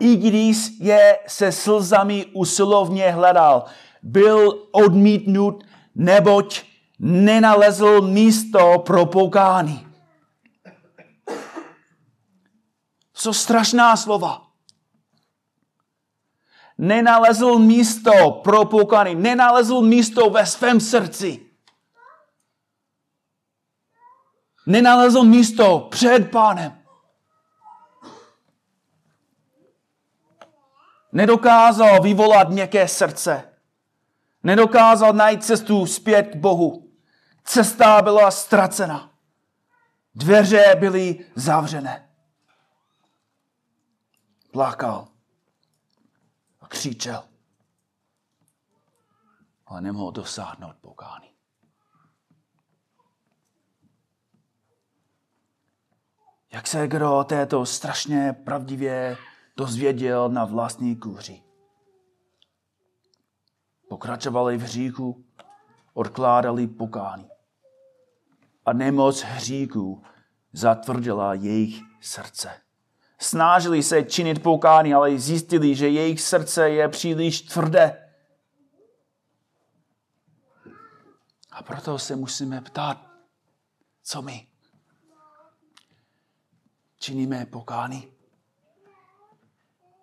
i 0.00 0.16
když 0.16 0.56
je 0.80 1.18
se 1.26 1.52
slzami 1.52 2.26
usilovně 2.32 3.10
hledal, 3.10 3.64
byl 4.02 4.66
odmítnut, 4.72 5.64
neboť 5.94 6.62
nenalezl 6.98 8.00
místo 8.00 8.82
pro 8.86 9.06
pokání. 9.06 9.89
Co 13.20 13.34
strašná 13.34 13.96
slova. 13.96 14.46
nenalezl 16.78 17.58
místo 17.58 18.30
pro 18.30 18.64
pokání, 18.64 19.14
nenalezl 19.14 19.80
místo 19.82 20.30
ve 20.30 20.46
svém 20.46 20.80
srdci. 20.80 21.46
Nenalezl 24.66 25.24
místo 25.24 25.88
před 25.90 26.30
pánem. 26.30 26.82
Nedokázal 31.12 32.02
vyvolat 32.02 32.48
měkké 32.48 32.88
srdce. 32.88 33.52
Nedokázal 34.42 35.12
najít 35.12 35.44
cestu 35.44 35.86
zpět 35.86 36.22
k 36.22 36.36
Bohu. 36.36 36.90
Cesta 37.44 38.02
byla 38.02 38.30
ztracena. 38.30 39.10
Dveře 40.14 40.76
byly 40.78 41.24
zavřené. 41.34 42.09
Plakal 44.50 45.08
a 46.60 46.68
křičel. 46.68 47.24
Ale 49.66 49.80
nemohl 49.80 50.10
dosáhnout 50.10 50.76
pokání. 50.80 51.30
Jak 56.52 56.66
se 56.66 56.88
kdo 56.88 57.24
této 57.24 57.66
strašně 57.66 58.32
pravdivě 58.32 59.16
dozvěděl 59.56 60.28
na 60.28 60.44
vlastní 60.44 60.96
kůři. 60.96 61.42
Pokračovali 63.88 64.56
v 64.56 64.62
hříchu, 64.62 65.24
odkládali 65.94 66.66
pokání. 66.66 67.30
A 68.66 68.72
nemoc 68.72 69.22
hříků 69.22 70.02
zatvrdila 70.52 71.34
jejich 71.34 71.82
srdce. 72.00 72.60
Snažili 73.22 73.82
se 73.82 74.02
činit 74.02 74.42
pokání, 74.42 74.94
ale 74.94 75.18
zjistili, 75.18 75.74
že 75.74 75.88
jejich 75.88 76.20
srdce 76.20 76.70
je 76.70 76.88
příliš 76.88 77.40
tvrdé. 77.40 78.10
A 81.52 81.62
proto 81.62 81.98
se 81.98 82.16
musíme 82.16 82.60
ptát, 82.60 83.06
co 84.02 84.22
my? 84.22 84.46
Činíme 86.98 87.46
pokání? 87.46 88.12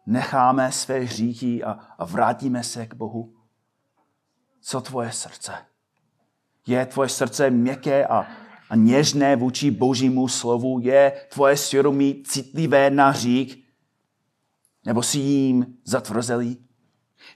Necháme 0.05 0.71
své 0.71 0.99
hříchy 0.99 1.63
a, 1.63 1.71
a 1.97 2.05
vrátíme 2.05 2.63
se 2.63 2.87
k 2.87 2.93
Bohu? 2.93 3.35
Co 4.61 4.81
tvoje 4.81 5.11
srdce? 5.11 5.65
Je 6.67 6.85
tvoje 6.85 7.09
srdce 7.09 7.49
měkké 7.49 8.07
a, 8.07 8.46
a 8.69 8.75
něžné 8.75 9.35
vůči 9.35 9.71
božímu 9.71 10.27
slovu? 10.27 10.79
Je 10.79 11.27
tvoje 11.29 11.57
svědomí 11.57 12.23
citlivé 12.23 12.89
na 12.89 13.09
hřích? 13.09 13.63
Nebo 14.85 15.03
si 15.03 15.19
jím 15.19 15.77
zatvrzelý? 15.83 16.67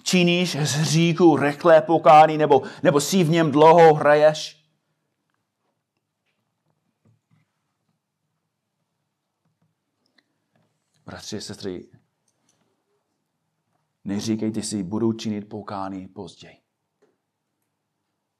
Činíš 0.03 0.51
z 0.55 0.71
hříku 0.71 1.37
rychlé 1.37 1.81
pokání, 1.81 2.37
nebo, 2.37 2.61
nebo 2.83 3.01
si 3.01 3.23
v 3.23 3.29
něm 3.29 3.51
dlouho 3.51 3.93
hraješ? 3.93 4.61
Bratři, 11.05 11.41
sestry, 11.41 11.87
neříkejte 14.03 14.63
si, 14.63 14.83
budu 14.83 15.13
činit 15.13 15.49
pokání 15.49 16.07
později. 16.07 16.57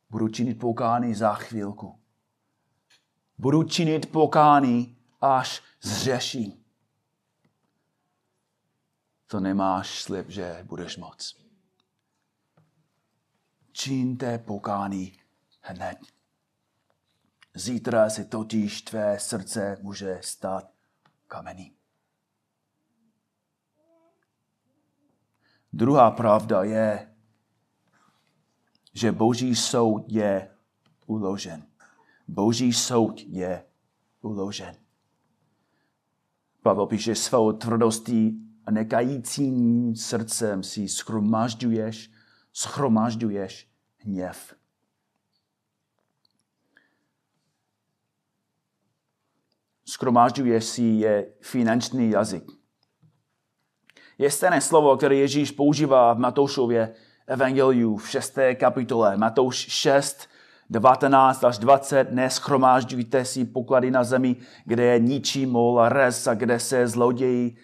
Budu 0.10 0.27
činit 0.27 0.60
pokání 0.60 1.15
za 1.15 1.33
chvilku. 1.33 2.00
Budu 3.41 3.63
činit 3.63 4.12
pokání, 4.12 4.98
až 5.21 5.63
zřeším. 5.81 6.63
To 9.27 9.39
nemáš 9.39 10.03
slib, 10.03 10.29
že 10.29 10.60
budeš 10.63 10.98
moc. 10.98 11.38
Čiňte 13.71 14.38
pokání 14.38 15.18
hned. 15.61 15.98
Zítra 17.53 18.09
si 18.09 18.25
totiž 18.25 18.81
tvé 18.81 19.20
srdce 19.20 19.77
může 19.81 20.20
stát 20.24 20.72
kamenný. 21.27 21.75
Druhá 25.74 26.11
pravda 26.11 26.63
je, 26.63 27.16
že 28.94 29.11
Boží 29.11 29.55
soud 29.55 30.05
je 30.07 30.57
uložen. 31.05 31.71
Boží 32.27 32.74
soud 32.74 33.22
je 33.27 33.66
uložen. 34.22 34.75
Pavel 36.62 36.88
píše, 36.88 37.16
svou 37.16 37.51
tvrdostí 37.51 38.42
a 38.66 38.72
nekajícím 38.72 39.96
srdcem 39.96 40.64
si 40.64 40.88
schromažďuješ, 40.88 42.12
schromažďuješ 42.53 43.70
hněv. 43.98 44.55
Schromažďuješ 49.86 50.66
si 50.66 50.84
je 50.84 51.34
finanční 51.42 52.10
jazyk. 52.10 52.44
Je 54.18 54.31
stejné 54.31 54.62
slovo, 54.62 54.98
které 54.98 55.16
Ježíš 55.16 55.51
používá 55.51 56.14
v 56.14 56.20
Matoušově 56.20 56.96
evangeliu 57.27 57.98
v 57.98 58.10
6. 58.10 58.38
kapitole. 58.55 59.18
Matouš 59.18 59.55
6, 59.55 60.27
19 60.72 61.44
až 61.44 61.57
20. 61.57 62.12
Neschromážďujte 62.12 63.25
si 63.25 63.46
poklady 63.46 63.92
na 63.92 64.03
zemi, 64.03 64.36
kde 64.66 64.84
je 64.84 65.00
ničí 65.00 65.46
mol 65.46 65.81
a 65.81 65.90
res 65.90 66.27
a 66.27 66.34
kde 66.34 66.60
se 66.60 66.88
zloději 66.88 67.55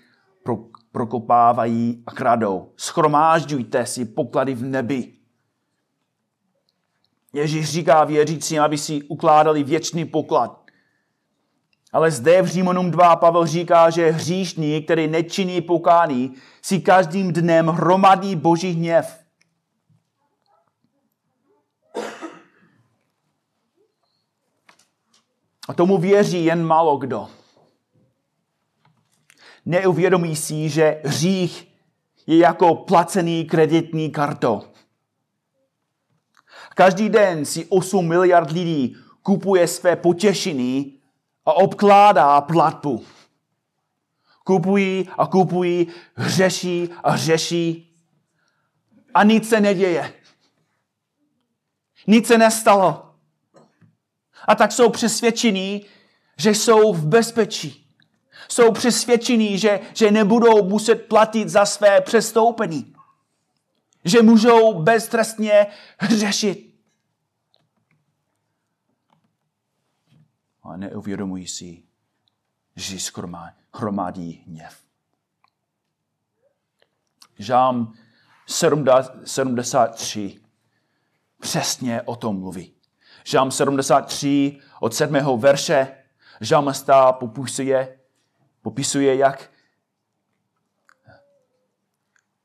pro, 0.44 0.58
prokopávají 0.92 2.04
a 2.08 2.12
kradou. 2.12 2.72
Schromážďujte 2.78 3.86
si 3.86 4.06
poklady 4.06 4.54
v 4.54 4.64
nebi. 4.64 5.14
Ježíš 7.34 7.70
říká 7.70 8.04
věřícím, 8.04 8.62
aby 8.62 8.78
si 8.78 9.04
ukládali 9.04 9.64
věčný 9.64 10.06
poklad. 10.06 10.62
Ale 11.94 12.12
zde 12.12 12.42
v 12.42 12.48
Římanům 12.48 12.92
2 12.92 13.16
Pavel 13.16 13.46
říká, 13.46 13.90
že 13.90 14.12
hříšník, 14.12 14.86
který 14.86 15.08
nečiní 15.08 15.62
pokání, 15.62 16.34
si 16.62 16.80
každým 16.80 17.34
dnem 17.34 17.68
hromadí 17.68 18.36
boží 18.36 18.72
hněv. 18.72 19.27
A 25.68 25.74
tomu 25.74 25.98
věří 25.98 26.46
jen 26.46 26.66
málo 26.66 26.98
kdo. 26.98 27.30
Neuvědomí 29.66 30.36
si, 30.36 30.70
že 30.70 31.02
hřích 31.06 31.68
je 32.28 32.38
jako 32.38 32.76
placený 32.76 33.46
kreditní 33.46 34.12
kartou. 34.12 34.62
Každý 36.76 37.10
den 37.10 37.46
si 37.46 37.66
8 37.66 38.08
miliard 38.08 38.52
lidí 38.52 38.98
kupuje 39.22 39.68
své 39.68 39.96
potěšení 39.96 41.00
a 41.46 41.54
obkládá 41.54 42.42
platbu. 42.42 43.06
Kupují 44.44 45.10
a 45.18 45.28
kupují, 45.28 45.88
hřeší 46.16 46.90
a 47.04 47.12
hřeší 47.12 47.96
a 49.14 49.24
nic 49.24 49.50
se 49.50 49.62
neděje. 49.62 50.14
Nic 52.08 52.28
se 52.28 52.38
nestalo. 52.38 53.07
A 54.48 54.56
tak 54.56 54.72
jsou 54.72 54.90
přesvědčení, 54.90 55.86
že 56.38 56.50
jsou 56.50 56.94
v 56.94 57.08
bezpečí. 57.08 57.96
Jsou 58.50 58.72
přesvědčení, 58.72 59.60
že, 59.60 59.80
že 59.94 60.12
nebudou 60.12 60.64
muset 60.64 60.96
platit 60.96 61.50
za 61.50 61.66
své 61.66 62.02
přestoupení. 62.02 62.96
Že 64.06 64.22
můžou 64.22 64.82
beztrestně 64.82 65.68
hřešit. 65.98 66.68
A 70.64 70.78
neuvědomují 70.78 71.48
si, 71.48 71.84
že 72.76 73.00
hromadí 73.74 74.44
hněv. 74.48 74.84
Žám 77.40 77.94
73 79.26 80.42
přesně 81.40 82.02
o 82.02 82.16
tom 82.16 82.40
mluví. 82.40 82.77
Žám 83.30 83.52
73 83.52 84.58
od 84.80 84.94
7. 84.94 85.40
verše 85.40 85.88
žalmista 86.42 87.12
popisuje, 87.12 87.98
popisuje, 88.62 89.16
jak 89.16 89.50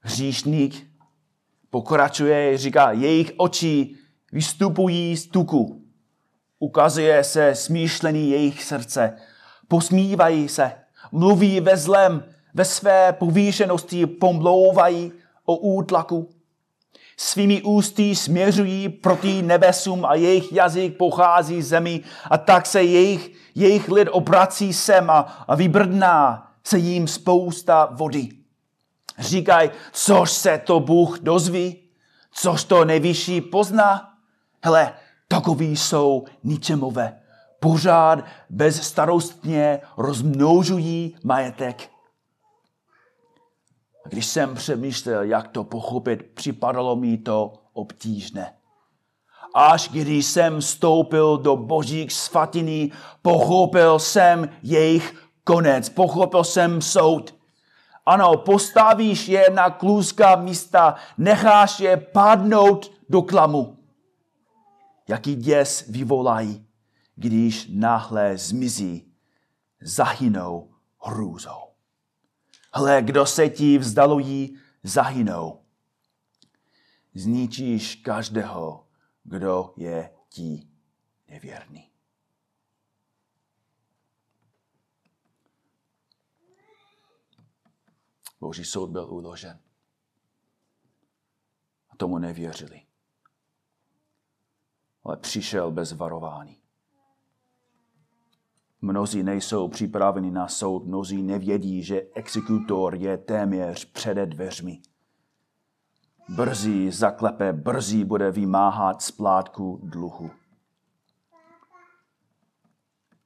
hříšník 0.01 0.87
pokračuje, 1.71 2.59
říká, 2.59 2.92
jejich 2.92 3.33
oči 3.37 3.97
vystupují 4.33 5.16
z 5.16 5.27
tuku. 5.27 5.85
Ukazuje 6.59 7.25
se 7.25 7.55
smýšlení 7.55 8.31
jejich 8.31 8.64
srdce. 8.64 9.16
Posmívají 9.68 10.49
se, 10.49 10.73
mluví 11.12 11.61
ve 11.61 11.77
zlem, 11.77 12.25
ve 12.55 12.64
své 12.64 13.12
povýšenosti 13.12 14.07
pomlouvají 14.07 15.12
o 15.45 15.57
útlaku. 15.57 16.41
Svými 17.16 17.62
ústy 17.62 18.16
směřují 18.16 18.88
proti 18.88 19.42
nebesům 19.42 20.05
a 20.05 20.14
jejich 20.14 20.53
jazyk 20.53 20.96
pochází 20.96 21.62
z 21.62 21.68
zemi 21.68 22.01
a 22.31 22.38
tak 22.38 22.66
se 22.66 22.83
jejich, 22.83 23.31
jejich 23.55 23.88
lid 23.88 24.09
obrací 24.11 24.72
sem 24.72 25.11
a, 25.11 25.44
a 25.48 25.55
vybrdná 25.55 26.51
se 26.64 26.79
jim 26.79 27.09
spousta 27.09 27.88
vody. 27.92 28.29
Říkají, 29.18 29.70
což 29.92 30.31
se 30.31 30.59
to 30.59 30.81
Bůh 30.81 31.18
dozví, 31.18 31.77
což 32.33 32.64
to 32.64 32.85
nejvyšší 32.85 33.40
pozná. 33.40 34.14
Hele, 34.64 34.94
takový 35.29 35.77
jsou 35.77 36.25
ničemové. 36.44 37.20
Pořád 37.61 38.25
bezstarostně 38.51 39.81
rozmnožují 39.96 41.14
majetek. 41.25 41.91
A 44.04 44.08
když 44.08 44.26
jsem 44.26 44.54
přemýšlel, 44.54 45.22
jak 45.22 45.48
to 45.48 45.64
pochopit, 45.64 46.22
připadalo 46.34 46.96
mi 46.96 47.18
to 47.18 47.52
obtížné. 47.72 48.54
Až 49.54 49.88
když 49.88 50.26
jsem 50.26 50.60
vstoupil 50.60 51.38
do 51.38 51.56
božích 51.56 52.12
svatiny, 52.12 52.90
pochopil 53.22 53.98
jsem 53.98 54.48
jejich 54.62 55.28
konec, 55.44 55.88
pochopil 55.88 56.44
jsem 56.44 56.82
soud. 56.82 57.34
Ano, 58.06 58.36
postavíš 58.36 59.28
je 59.28 59.46
na 59.54 59.70
klůzka 59.70 60.36
místa, 60.36 60.94
necháš 61.18 61.80
je 61.80 61.96
padnout 61.96 62.92
do 63.08 63.22
klamu. 63.22 63.76
Jaký 65.08 65.34
děs 65.36 65.84
vyvolají, 65.88 66.66
když 67.16 67.68
náhle 67.72 68.38
zmizí, 68.38 69.12
zahynou 69.82 70.70
hrůzou. 71.04 71.71
Hle, 72.74 73.02
kdo 73.02 73.26
se 73.26 73.48
ti 73.48 73.78
vzdalují, 73.78 74.58
zahynou. 74.82 75.64
Zničíš 77.14 77.96
každého, 77.96 78.87
kdo 79.24 79.74
je 79.76 80.14
ti 80.28 80.68
nevěrný. 81.28 81.90
Boží 88.40 88.64
soud 88.64 88.90
byl 88.90 89.11
uložen. 89.11 89.61
A 91.88 91.96
tomu 91.96 92.18
nevěřili. 92.18 92.87
Ale 95.04 95.16
přišel 95.16 95.70
bez 95.70 95.92
varování. 95.92 96.62
Mnozí 98.85 99.23
nejsou 99.23 99.68
připraveni 99.68 100.31
na 100.31 100.49
soud, 100.49 100.87
mnozí 100.87 101.23
nevědí, 101.23 101.83
že 101.83 102.03
exekutor 102.14 102.95
je 102.95 103.18
téměř 103.18 103.85
přede 103.85 104.27
dveřmi. 104.27 104.81
Brzí 106.29 106.90
zaklepe, 106.90 107.53
brzí 107.53 108.05
bude 108.05 108.31
vymáhat 108.31 109.03
splátku 109.03 109.81
dluhu. 109.83 110.31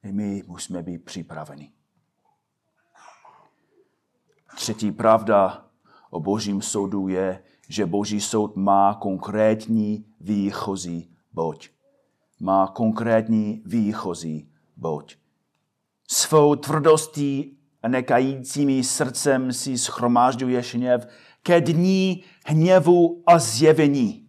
I 0.03 0.11
my 0.11 0.43
musíme 0.47 0.83
být 0.83 1.05
připraveni. 1.05 1.71
Třetí 4.55 4.91
pravda 4.91 5.65
o 6.09 6.19
božím 6.19 6.61
soudu 6.61 7.07
je, 7.07 7.43
že 7.69 7.85
boží 7.85 8.21
soud 8.21 8.55
má 8.55 8.93
konkrétní 8.93 10.05
výchozí 10.19 11.15
boď. 11.33 11.69
Má 12.39 12.67
konkrétní 12.67 13.63
výchozí 13.65 14.51
boď. 14.75 15.17
Svou 16.07 16.55
tvrdostí 16.55 17.57
a 17.83 17.87
nekajícími 17.87 18.83
srdcem 18.83 19.53
si 19.53 19.77
schromážďuješ 19.77 20.75
hněv 20.75 21.07
ke 21.43 21.61
dní 21.61 22.23
hněvu 22.45 23.23
a 23.27 23.39
zjevení. 23.39 24.27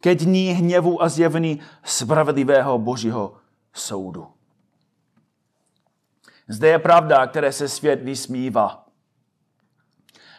Ke 0.00 0.14
dní 0.14 0.48
hněvu 0.50 1.02
a 1.02 1.08
zjevení 1.08 1.60
spravedlivého 1.84 2.78
božího 2.78 3.36
soudu. 3.72 4.26
Zde 6.48 6.68
je 6.68 6.78
pravda, 6.78 7.26
které 7.26 7.52
se 7.52 7.68
svět 7.68 8.02
vysmívá. 8.02 8.86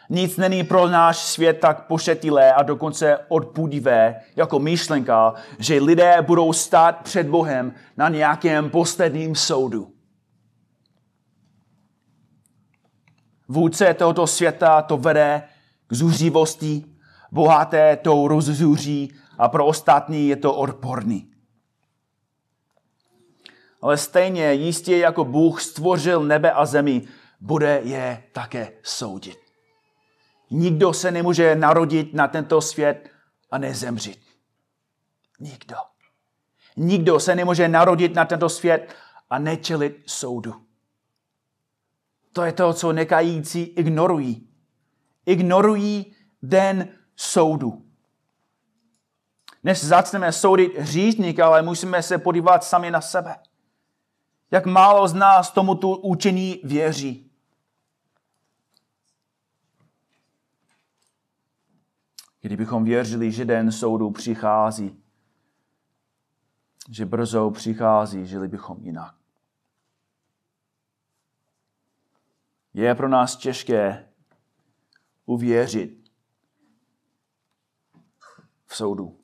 Nic 0.09 0.37
není 0.37 0.63
pro 0.63 0.87
náš 0.87 1.17
svět 1.17 1.59
tak 1.59 1.87
pošetilé 1.87 2.53
a 2.53 2.63
dokonce 2.63 3.17
odpudivé 3.27 4.21
jako 4.35 4.59
myšlenka, 4.59 5.33
že 5.59 5.81
lidé 5.81 6.21
budou 6.21 6.53
stát 6.53 7.01
před 7.03 7.27
Bohem 7.27 7.73
na 7.97 8.09
nějakém 8.09 8.69
posledním 8.69 9.35
soudu. 9.35 9.96
Vůdce 13.47 13.93
tohoto 13.93 14.27
světa 14.27 14.81
to 14.81 14.97
vede 14.97 15.43
k 15.87 15.93
zuřivosti, 15.93 16.85
bohaté 17.31 17.97
to 17.97 18.27
rozzuří 18.27 19.13
a 19.37 19.49
pro 19.49 19.65
ostatní 19.65 20.27
je 20.27 20.35
to 20.35 20.53
odporný. 20.53 21.31
Ale 23.81 23.97
stejně 23.97 24.53
jistě 24.53 24.97
jako 24.97 25.25
Bůh 25.25 25.61
stvořil 25.61 26.23
nebe 26.23 26.51
a 26.51 26.65
zemi, 26.65 27.01
bude 27.41 27.81
je 27.83 28.23
také 28.31 28.71
soudit. 28.83 29.37
Nikdo 30.51 30.93
se 30.93 31.11
nemůže 31.11 31.55
narodit 31.55 32.13
na 32.13 32.27
tento 32.27 32.61
svět 32.61 33.09
a 33.51 33.57
nezemřít. 33.57 34.19
Nikdo. 35.39 35.75
Nikdo 36.77 37.19
se 37.19 37.35
nemůže 37.35 37.67
narodit 37.67 38.15
na 38.15 38.25
tento 38.25 38.49
svět 38.49 38.95
a 39.29 39.39
nečelit 39.39 40.03
soudu. 40.05 40.66
To 42.37 42.43
je 42.43 42.51
to, 42.51 42.73
co 42.73 42.93
nekající 42.93 43.61
ignorují. 43.63 44.49
Ignorují 45.25 46.15
den 46.41 46.87
soudu. 47.15 47.85
Než 49.63 49.83
začneme 49.83 50.31
soudit 50.31 50.77
hříšník, 50.77 51.39
ale 51.39 51.61
musíme 51.61 52.03
se 52.03 52.17
podívat 52.17 52.63
sami 52.63 52.91
na 52.91 53.01
sebe. 53.01 53.35
Jak 54.51 54.65
málo 54.65 55.07
z 55.07 55.13
nás 55.13 55.51
tomuto 55.51 55.97
učení 55.97 56.61
věří. 56.63 57.31
Kdybychom 62.41 62.83
věřili, 62.83 63.31
že 63.31 63.45
den 63.45 63.71
soudu 63.71 64.11
přichází, 64.11 65.03
že 66.89 67.05
brzo 67.05 67.51
přichází, 67.51 68.25
žili 68.25 68.47
bychom 68.47 68.77
jinak. 68.81 69.16
Je 72.77 72.95
pro 72.95 73.07
nás 73.09 73.35
těžké 73.35 74.09
uvěřit 75.25 76.09
v 78.65 78.75
soudu. 78.75 79.19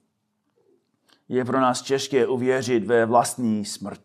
Je 1.30 1.46
pro 1.46 1.62
nás 1.62 1.82
těžké 1.82 2.28
uvěřit 2.28 2.86
ve 2.86 3.06
vlastní 3.06 3.66
smrt. 3.66 4.02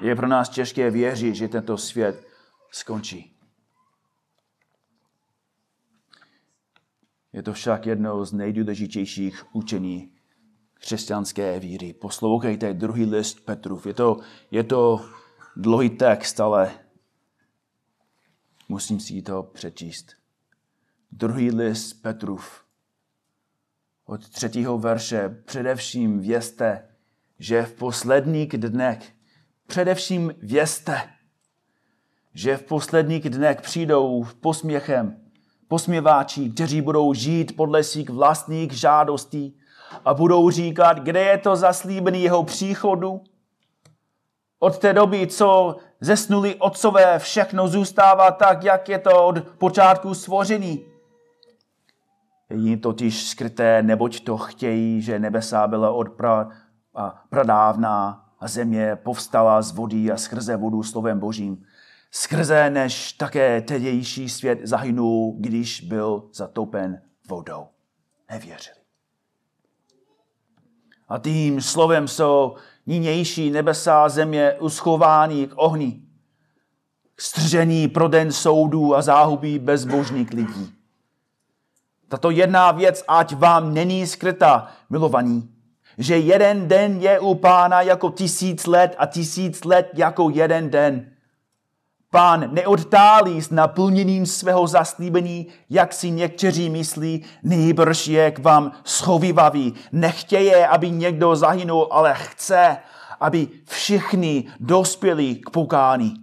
Je 0.00 0.16
pro 0.16 0.26
nás 0.26 0.48
těžké 0.48 0.90
věřit, 0.90 1.34
že 1.34 1.48
tento 1.48 1.78
svět 1.78 2.26
skončí. 2.70 3.36
Je 7.32 7.42
to 7.42 7.52
však 7.52 7.86
jedno 7.86 8.24
z 8.24 8.32
nejdůležitějších 8.32 9.54
učení 9.54 10.12
křesťanské 10.74 11.60
víry. 11.60 11.92
Poslouchejte 11.92 12.74
druhý 12.74 13.04
list 13.04 13.44
Petrův. 13.44 13.86
Je 13.86 13.94
to, 13.94 14.20
je 14.50 14.64
to 14.64 15.10
dlouhý 15.56 15.90
text, 15.90 16.40
ale 16.40 16.83
musím 18.68 19.00
si 19.00 19.22
to 19.22 19.42
přečíst. 19.42 20.12
Druhý 21.12 21.50
list 21.50 21.92
Petrův. 21.92 22.64
Od 24.06 24.28
třetího 24.28 24.78
verše 24.78 25.42
především 25.44 26.20
vězte, 26.20 26.88
že 27.38 27.62
v 27.62 27.72
posledních 27.72 28.48
dnech, 28.48 29.12
především 29.66 30.34
vězte, 30.38 31.00
že 32.34 32.56
v 32.56 32.62
posledních 32.62 33.30
dnech 33.30 33.60
přijdou 33.60 34.26
posměchem, 34.40 35.20
posměváči, 35.68 36.50
kteří 36.50 36.80
budou 36.80 37.14
žít 37.14 37.56
podle 37.56 37.84
svých 37.84 38.10
vlastních 38.10 38.72
žádostí 38.72 39.58
a 40.04 40.14
budou 40.14 40.50
říkat, 40.50 40.98
kde 40.98 41.20
je 41.20 41.38
to 41.38 41.56
zaslíbený 41.56 42.22
jeho 42.22 42.44
příchodu. 42.44 43.20
Od 44.64 44.78
té 44.78 44.92
doby, 44.92 45.26
co 45.26 45.76
zesnuli 46.00 46.54
otcové, 46.54 47.18
všechno 47.18 47.68
zůstává 47.68 48.30
tak, 48.30 48.64
jak 48.64 48.88
je 48.88 48.98
to 48.98 49.26
od 49.26 49.40
počátku 49.58 50.14
stvoření. 50.14 50.84
Je 52.50 52.56
jim 52.56 52.80
totiž 52.80 53.28
skryté, 53.28 53.82
neboť 53.82 54.24
to 54.24 54.36
chtějí, 54.36 55.02
že 55.02 55.18
nebesa 55.18 55.66
byla 55.66 55.90
od 55.90 56.08
pra, 56.08 56.48
a 56.94 57.24
pradávná 57.28 58.24
a 58.40 58.48
země 58.48 58.96
povstala 58.96 59.62
z 59.62 59.72
vody 59.72 60.12
a 60.12 60.16
skrze 60.16 60.56
vodu 60.56 60.82
slovem 60.82 61.18
božím 61.18 61.64
skrze 62.10 62.70
než 62.70 63.12
také 63.12 63.60
tedější 63.60 64.28
svět 64.28 64.58
zahynul, 64.62 65.34
když 65.38 65.80
byl 65.80 66.22
zatopen 66.32 67.02
vodou. 67.28 67.66
Nevěřili. 68.30 68.76
A 71.08 71.18
tím 71.18 71.60
slovem 71.60 72.08
jsou 72.08 72.56
nynější 72.86 73.50
nebesa 73.50 74.04
a 74.04 74.08
země 74.08 74.52
uschování 74.60 75.46
k 75.46 75.52
ohni, 75.56 76.00
k 77.14 77.22
stržení 77.22 77.88
pro 77.88 78.08
den 78.08 78.32
soudů 78.32 78.96
a 78.96 79.02
záhubí 79.02 79.58
bezbožných 79.58 80.32
lidí. 80.32 80.72
Tato 82.08 82.30
jedna 82.30 82.72
věc, 82.72 83.04
ať 83.08 83.34
vám 83.34 83.74
není 83.74 84.06
skryta, 84.06 84.68
milovaní, 84.90 85.50
že 85.98 86.18
jeden 86.18 86.68
den 86.68 87.00
je 87.00 87.20
u 87.20 87.34
pána 87.34 87.82
jako 87.82 88.10
tisíc 88.10 88.66
let 88.66 88.94
a 88.98 89.06
tisíc 89.06 89.64
let 89.64 89.90
jako 89.94 90.30
jeden 90.30 90.70
den 90.70 91.13
Pán 92.14 92.54
neoddálí 92.54 93.42
s 93.42 93.50
naplněním 93.50 94.26
svého 94.26 94.66
zaslíbení, 94.66 95.46
jak 95.70 95.92
si 95.92 96.10
někteří 96.10 96.70
myslí, 96.70 97.24
nejbrž 97.42 98.06
je 98.06 98.30
k 98.30 98.38
vám 98.38 98.72
schovivavý. 98.84 99.74
Nechtěje, 99.92 100.68
aby 100.68 100.90
někdo 100.90 101.36
zahynul, 101.36 101.88
ale 101.90 102.14
chce, 102.14 102.76
aby 103.20 103.48
všichni 103.64 104.44
dospěli 104.60 105.34
k 105.34 105.50
pokání. 105.50 106.14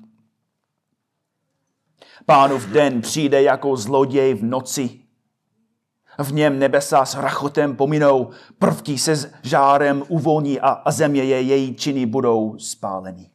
Pánův 2.26 2.68
den 2.68 3.02
přijde 3.02 3.42
jako 3.42 3.76
zloděj 3.76 4.34
v 4.34 4.44
noci. 4.44 5.00
V 6.18 6.34
něm 6.34 6.60
nebesa 6.60 7.06
s 7.06 7.16
rachotem 7.16 7.76
pominou, 7.76 8.30
prvky 8.60 8.98
se 8.98 9.16
s 9.16 9.32
žárem 9.42 10.04
uvolní 10.08 10.60
a, 10.60 10.70
a 10.70 10.92
země 10.92 11.24
je 11.24 11.42
její 11.42 11.76
činy 11.76 12.06
budou 12.06 12.56
spáleny. 12.58 13.31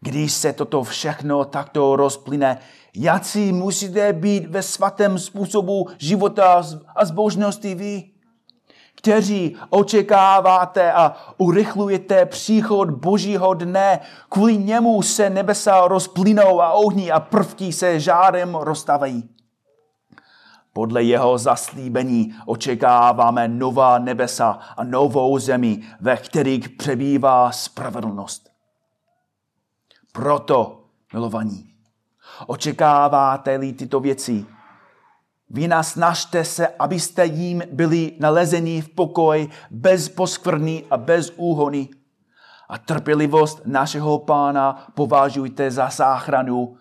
Když 0.00 0.32
se 0.32 0.52
toto 0.52 0.82
všechno 0.82 1.44
takto 1.44 1.96
rozplyne, 1.96 2.58
jací 2.94 3.52
musíte 3.52 4.12
být 4.12 4.46
ve 4.46 4.62
svatém 4.62 5.18
způsobu 5.18 5.88
života 5.98 6.62
a 6.96 7.04
zbožnosti 7.04 7.74
vy, 7.74 8.04
kteří 8.94 9.56
očekáváte 9.70 10.92
a 10.92 11.16
urychlujete 11.38 12.26
příchod 12.26 12.90
Božího 12.90 13.54
dne, 13.54 14.00
kvůli 14.28 14.56
němu 14.56 15.02
se 15.02 15.30
nebesa 15.30 15.88
rozplynou 15.88 16.60
a 16.60 16.72
ohní 16.72 17.12
a 17.12 17.20
prvky 17.20 17.72
se 17.72 18.00
žárem 18.00 18.54
rozstavají. 18.54 19.28
Podle 20.72 21.02
jeho 21.02 21.38
zaslíbení 21.38 22.34
očekáváme 22.46 23.48
nová 23.48 23.98
nebesa 23.98 24.58
a 24.76 24.84
novou 24.84 25.38
zemi, 25.38 25.82
ve 26.00 26.16
kterých 26.16 26.68
přebývá 26.68 27.52
spravedlnost. 27.52 28.55
Proto, 30.16 30.84
milovaní, 31.12 31.74
očekáváte-li 32.46 33.72
tyto 33.72 34.00
věci, 34.00 34.46
vy 35.50 35.68
nasnažte 35.68 36.44
se, 36.44 36.68
abyste 36.68 37.26
jim 37.26 37.62
byli 37.72 38.16
nalezeni 38.20 38.80
v 38.80 38.88
pokoj, 38.88 39.48
bez 39.70 40.08
poskvrny 40.08 40.84
a 40.90 40.96
bez 40.96 41.32
úhony. 41.36 41.88
A 42.68 42.78
trpělivost 42.78 43.60
našeho 43.66 44.18
pána 44.18 44.86
považujte 44.94 45.70
za 45.70 45.88
záchranu, 45.88 46.76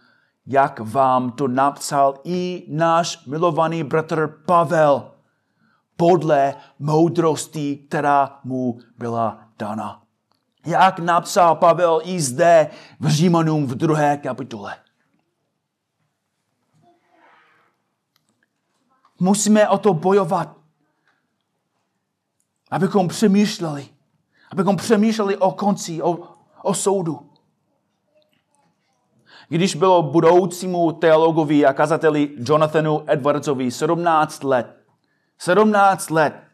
jak 0.46 0.80
vám 0.80 1.32
to 1.32 1.48
napsal 1.48 2.14
i 2.24 2.66
náš 2.70 3.26
milovaný 3.26 3.84
bratr 3.84 4.28
Pavel, 4.46 5.12
podle 5.98 6.56
moudrosti, 6.80 7.76
která 7.76 8.40
mu 8.44 8.80
byla 8.98 9.40
dana. 9.60 10.05
Jak 10.66 11.00
napsal 11.00 11.56
Pavel 11.56 12.02
i 12.04 12.22
zde 12.22 12.70
v 13.00 13.08
Římanům 13.08 13.68
v 13.68 13.76
druhé 13.76 14.18
kapitole. 14.18 14.76
Musíme 19.20 19.70
o 19.70 19.78
to 19.78 19.94
bojovat, 19.94 20.58
abychom 22.72 23.08
přemýšleli, 23.08 23.90
abychom 24.52 24.78
přemýšleli 24.78 25.38
o 25.38 25.52
konci, 25.52 26.02
o, 26.02 26.18
o 26.62 26.74
soudu. 26.74 27.30
Když 29.50 29.76
bylo 29.76 30.04
budoucímu 30.04 30.92
teologovi 30.92 31.66
a 31.66 31.74
kazateli 31.74 32.32
Jonathanu 32.38 33.04
Edwardsovi 33.08 33.72
17 33.72 34.44
let, 34.44 34.78
17 35.38 36.10
let, 36.10 36.45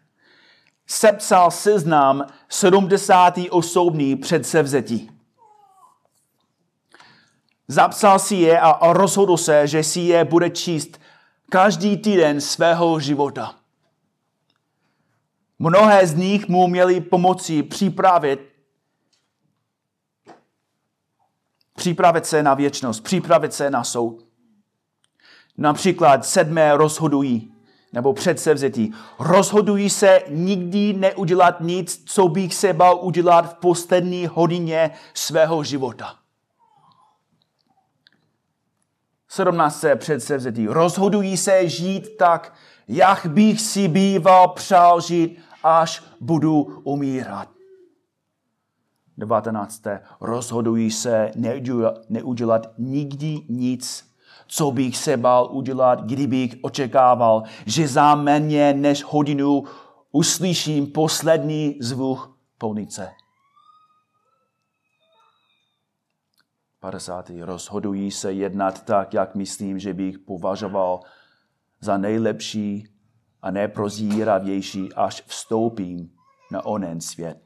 sepsal 0.92 1.52
seznam 1.52 2.26
70. 2.50 3.34
osobní 3.50 4.16
předsevzetí. 4.16 5.12
Zapsal 7.68 8.20
si 8.20 8.36
je 8.36 8.60
a 8.60 8.94
rozhodl 8.94 9.38
se, 9.38 9.68
že 9.68 9.84
si 9.84 10.00
je 10.00 10.26
bude 10.26 10.50
číst 10.50 11.00
každý 11.50 11.98
týden 11.98 12.42
svého 12.42 13.00
života. 13.00 13.56
Mnohé 15.60 16.08
z 16.08 16.16
nich 16.16 16.48
mu 16.48 16.68
měli 16.68 17.02
pomoci 17.02 17.64
připravit 17.64 18.52
připravit 21.76 22.26
se 22.26 22.44
na 22.44 22.54
věčnost, 22.54 23.04
připravit 23.04 23.54
se 23.54 23.70
na 23.70 23.84
soud. 23.84 24.26
Například 25.58 26.26
sedmé 26.26 26.78
rozhodují, 26.78 27.54
nebo 27.94 28.14
předsevzetí. 28.14 28.94
Rozhodují 29.20 29.90
se 29.90 30.22
nikdy 30.30 30.94
neudělat 30.94 31.62
nic, 31.62 32.04
co 32.06 32.28
bych 32.28 32.56
se 32.56 32.74
bal 32.74 33.00
udělat 33.02 33.52
v 33.52 33.54
poslední 33.54 34.28
hodině 34.28 34.92
svého 35.14 35.64
života. 35.64 36.16
17. 39.28 39.86
předsevzetí. 39.96 40.68
Rozhodují 40.68 41.38
se 41.38 41.70
žít 41.70 42.18
tak, 42.18 42.54
jak 42.88 43.26
bych 43.26 43.62
si 43.62 43.88
býval 43.88 44.48
přál 44.48 45.02
žít, 45.02 45.40
až 45.64 46.04
budu 46.20 46.82
umírat. 46.84 47.50
19. 49.18 49.82
Rozhodují 50.22 50.92
se 50.92 51.32
neudělat 52.10 52.68
nikdy 52.78 53.42
nic, 53.50 54.11
co 54.52 54.72
bych 54.72 54.98
se 54.98 55.18
bál 55.18 55.48
udělat, 55.52 56.04
kdybych 56.04 56.56
očekával, 56.62 57.44
že 57.66 57.88
za 57.88 58.16
méně 58.16 58.74
než 58.74 59.04
hodinu 59.04 59.64
uslyším 60.12 60.92
poslední 60.92 61.78
zvuk 61.82 62.38
polnice. 62.58 63.12
50. 66.80 67.32
Rozhodují 67.42 68.12
se 68.12 68.34
jednat 68.34 68.86
tak, 68.86 69.14
jak 69.14 69.36
myslím, 69.36 69.80
že 69.80 69.94
bych 69.94 70.20
považoval 70.20 71.00
za 71.80 71.98
nejlepší 71.98 72.88
a 73.42 73.52
neprozíravější, 73.52 74.94
až 74.94 75.24
vstoupím 75.28 76.12
na 76.52 76.66
onen 76.66 77.02
svět. 77.02 77.42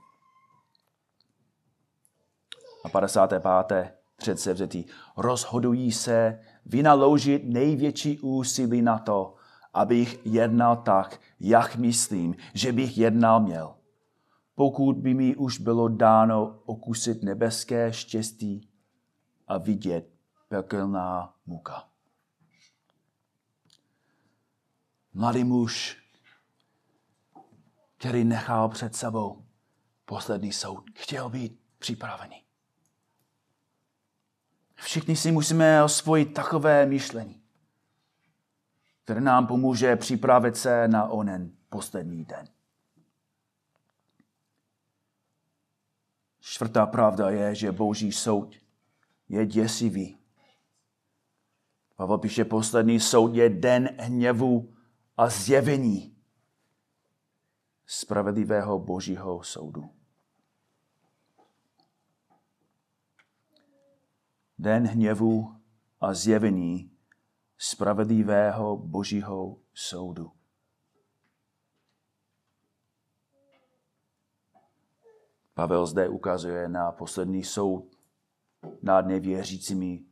A 2.86 2.89
55. 2.89 3.94
předsevzetí. 4.18 4.86
Rozhodují 5.18 5.91
se 5.91 6.39
vynaložit 6.65 7.41
největší 7.45 8.19
úsilí 8.19 8.82
na 8.82 8.99
to, 8.99 9.36
abych 9.73 10.25
jednal 10.25 10.75
tak, 10.75 11.21
jak 11.39 11.75
myslím, 11.75 12.36
že 12.54 12.71
bych 12.71 12.97
jednal 12.97 13.39
měl. 13.39 13.75
Pokud 14.56 14.97
by 14.97 15.13
mi 15.13 15.36
už 15.36 15.60
bylo 15.60 15.88
dáno 15.88 16.60
okusit 16.65 17.23
nebeské 17.23 17.93
štěstí, 17.93 18.69
a 19.47 19.58
vidět 19.58 20.10
pekelná 20.47 21.36
muka. 21.45 21.89
Mladý 25.13 25.43
muž, 25.43 26.04
který 27.97 28.23
nechal 28.23 28.69
před 28.69 28.95
sebou 28.95 29.45
poslední 30.06 30.54
soud, 30.54 30.84
chtěl 30.95 31.30
být 31.30 31.60
připravený. 31.80 32.44
Všichni 34.86 35.15
si 35.15 35.32
musíme 35.32 35.84
osvojit 35.84 36.34
takové 36.34 36.86
myšlení, 36.86 37.41
které 39.04 39.21
nám 39.21 39.48
pomůže 39.48 39.95
připravit 39.95 40.58
se 40.58 40.88
na 40.88 41.08
onen 41.08 41.52
poslední 41.69 42.26
den. 42.26 42.48
Čtvrtá 46.39 46.86
pravda 46.86 47.30
je, 47.30 47.56
že 47.56 47.71
Boží 47.71 48.12
soud 48.12 48.56
je 49.30 49.45
děsivý. 49.45 50.17
Pavel 51.95 52.17
píše, 52.17 52.45
poslední 52.45 53.00
soud 53.00 53.36
je 53.36 53.50
den 53.50 53.89
hněvu 54.00 54.74
a 55.17 55.30
zjevení 55.30 56.17
spravedlivého 57.86 58.80
božího 58.80 59.43
soudu. 59.43 59.94
Den 64.65 64.88
hněvu 64.88 65.56
a 66.01 66.13
zjevení 66.13 66.91
spravedlivého 67.58 68.78
božího 68.78 69.58
soudu. 69.73 70.32
Pavel 75.54 75.86
zde 75.86 76.10
ukazuje 76.10 76.69
na 76.69 76.91
poslední 76.91 77.43
soud 77.43 77.95
nad 78.82 79.06
nevěřícími 79.06 80.06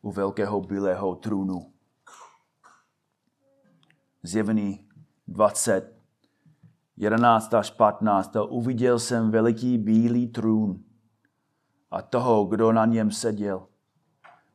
u 0.00 0.10
velkého 0.10 0.60
bílého 0.60 1.14
trůnu. 1.14 1.72
Zjevený 4.22 4.88
20, 5.28 5.96
11 6.96 7.54
až 7.54 7.70
15. 7.70 8.36
Uviděl 8.48 8.98
jsem 8.98 9.30
veliký 9.30 9.78
bílý 9.78 10.28
trůn 10.28 10.84
a 11.92 12.02
toho, 12.02 12.44
kdo 12.44 12.72
na 12.72 12.84
něm 12.86 13.10
seděl. 13.10 13.62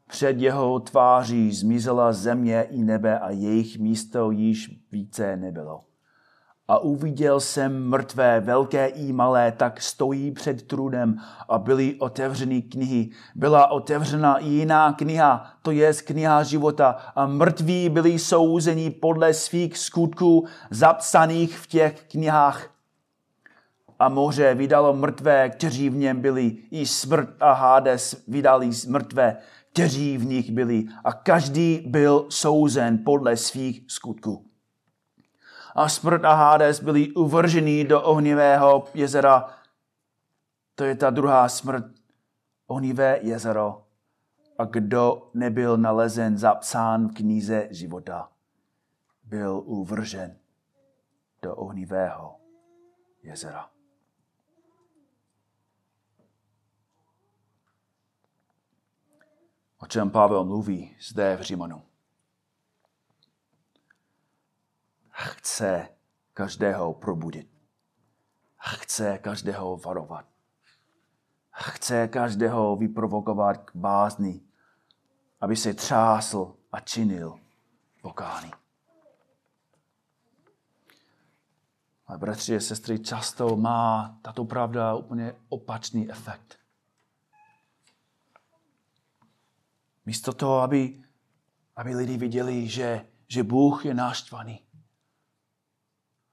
Před 0.07 0.37
jeho 0.37 0.79
tváří 0.79 1.51
zmizela 1.51 2.13
země 2.13 2.61
i 2.69 2.83
nebe 2.83 3.19
a 3.19 3.29
jejich 3.29 3.79
místo 3.79 4.31
již 4.31 4.71
více 4.91 5.37
nebylo. 5.37 5.83
a 6.67 6.77
uviděl 6.77 7.39
jsem 7.39 7.89
mrtvé, 7.89 8.39
velké 8.39 8.87
i 8.87 9.13
malé, 9.13 9.51
tak 9.51 9.81
stojí 9.81 10.31
před 10.31 10.67
trudem 10.67 11.17
a 11.49 11.57
byly 11.59 11.95
otevřeny 11.99 12.61
knihy. 12.61 13.09
Byla 13.35 13.71
otevřena 13.71 14.37
i 14.37 14.45
jiná 14.45 14.93
kniha, 14.93 15.53
to 15.61 15.71
je 15.71 15.93
kniha 15.93 16.43
života 16.43 16.95
a 17.15 17.25
mrtví 17.25 17.89
byli 17.89 18.19
souzeni 18.19 18.89
podle 18.89 19.33
svých 19.33 19.77
skutků 19.77 20.45
zapsaných 20.69 21.57
v 21.57 21.67
těch 21.67 22.03
knihách. 22.03 22.76
A 23.99 24.09
moře 24.09 24.55
vydalo 24.55 24.93
mrtvé, 24.93 25.49
kteří 25.49 25.89
v 25.89 25.95
něm 25.95 26.21
byli. 26.21 26.57
I 26.71 26.85
smrt 26.85 27.29
a 27.39 27.51
Hades 27.51 28.23
vydali 28.27 28.69
mrtvé, 28.87 29.37
kteří 29.73 30.17
v 30.17 30.25
nich 30.25 30.51
byli. 30.51 30.85
A 31.03 31.13
každý 31.13 31.83
byl 31.87 32.25
souzen 32.29 33.03
podle 33.05 33.37
svých 33.37 33.83
skutků 33.87 34.47
a 35.77 35.89
smrt 35.89 36.25
a 36.25 36.33
Hades 36.33 36.79
byli 36.79 37.11
uvrženi 37.11 37.83
do 37.83 38.01
ohnivého 38.01 38.85
jezera. 38.93 39.49
To 40.75 40.83
je 40.83 40.95
ta 40.95 41.09
druhá 41.09 41.49
smrt, 41.49 41.85
ohnivé 42.67 43.19
jezero. 43.21 43.83
A 44.57 44.65
kdo 44.65 45.29
nebyl 45.33 45.77
nalezen 45.77 46.37
zapsán 46.37 47.07
v 47.07 47.13
knize 47.13 47.67
života, 47.71 48.29
byl 49.23 49.61
uvržen 49.65 50.37
do 51.41 51.55
ohnivého 51.55 52.35
jezera. 53.23 53.69
O 59.77 59.87
čem 59.87 60.09
Pavel 60.09 60.45
mluví 60.45 60.95
zde 60.99 61.37
v 61.37 61.41
Římanu? 61.41 61.87
chce 65.17 65.89
každého 66.33 66.93
probudit. 66.93 67.49
Chce 68.57 69.17
každého 69.17 69.77
varovat. 69.77 70.25
Chce 71.51 72.07
každého 72.07 72.75
vyprovokovat 72.75 73.57
k 73.57 73.75
bázni, 73.75 74.41
aby 75.41 75.55
se 75.55 75.73
třásl 75.73 76.55
a 76.71 76.79
činil 76.79 77.39
pokání. 78.01 78.51
Ale 82.07 82.17
bratři 82.17 82.55
a 82.55 82.59
sestry, 82.59 82.99
často 82.99 83.55
má 83.55 84.17
tato 84.21 84.45
pravda 84.45 84.95
úplně 84.95 85.35
opačný 85.49 86.11
efekt. 86.11 86.56
Místo 90.07 90.33
toho, 90.33 90.61
aby, 90.61 91.03
aby 91.75 91.95
lidi 91.95 92.17
viděli, 92.17 92.67
že, 92.67 93.05
že 93.27 93.43
Bůh 93.43 93.85
je 93.85 93.93
náštvaný, 93.93 94.63